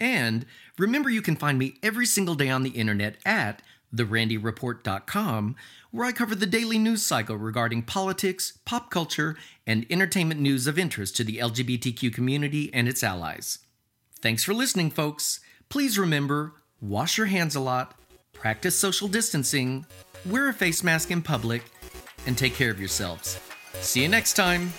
And 0.00 0.46
remember, 0.78 1.10
you 1.10 1.20
can 1.20 1.36
find 1.36 1.58
me 1.58 1.74
every 1.82 2.06
single 2.06 2.34
day 2.34 2.48
on 2.48 2.62
the 2.62 2.70
internet 2.70 3.16
at 3.26 3.60
therandyreport.com, 3.94 5.56
where 5.90 6.06
I 6.06 6.12
cover 6.12 6.34
the 6.34 6.46
daily 6.46 6.78
news 6.78 7.02
cycle 7.02 7.36
regarding 7.36 7.82
politics, 7.82 8.58
pop 8.64 8.90
culture, 8.90 9.36
and 9.66 9.86
entertainment 9.90 10.40
news 10.40 10.66
of 10.66 10.78
interest 10.78 11.16
to 11.16 11.24
the 11.24 11.38
LGBTQ 11.38 12.12
community 12.12 12.72
and 12.72 12.88
its 12.88 13.02
allies. 13.02 13.58
Thanks 14.20 14.44
for 14.44 14.54
listening, 14.54 14.90
folks. 14.90 15.40
Please 15.68 15.98
remember 15.98 16.54
wash 16.80 17.16
your 17.16 17.28
hands 17.28 17.54
a 17.54 17.60
lot, 17.60 17.94
practice 18.32 18.78
social 18.78 19.08
distancing, 19.08 19.86
wear 20.26 20.48
a 20.48 20.52
face 20.52 20.82
mask 20.82 21.10
in 21.10 21.22
public, 21.22 21.62
and 22.26 22.36
take 22.36 22.54
care 22.54 22.70
of 22.70 22.80
yourselves. 22.80 23.38
See 23.80 24.02
you 24.02 24.08
next 24.08 24.34
time. 24.34 24.72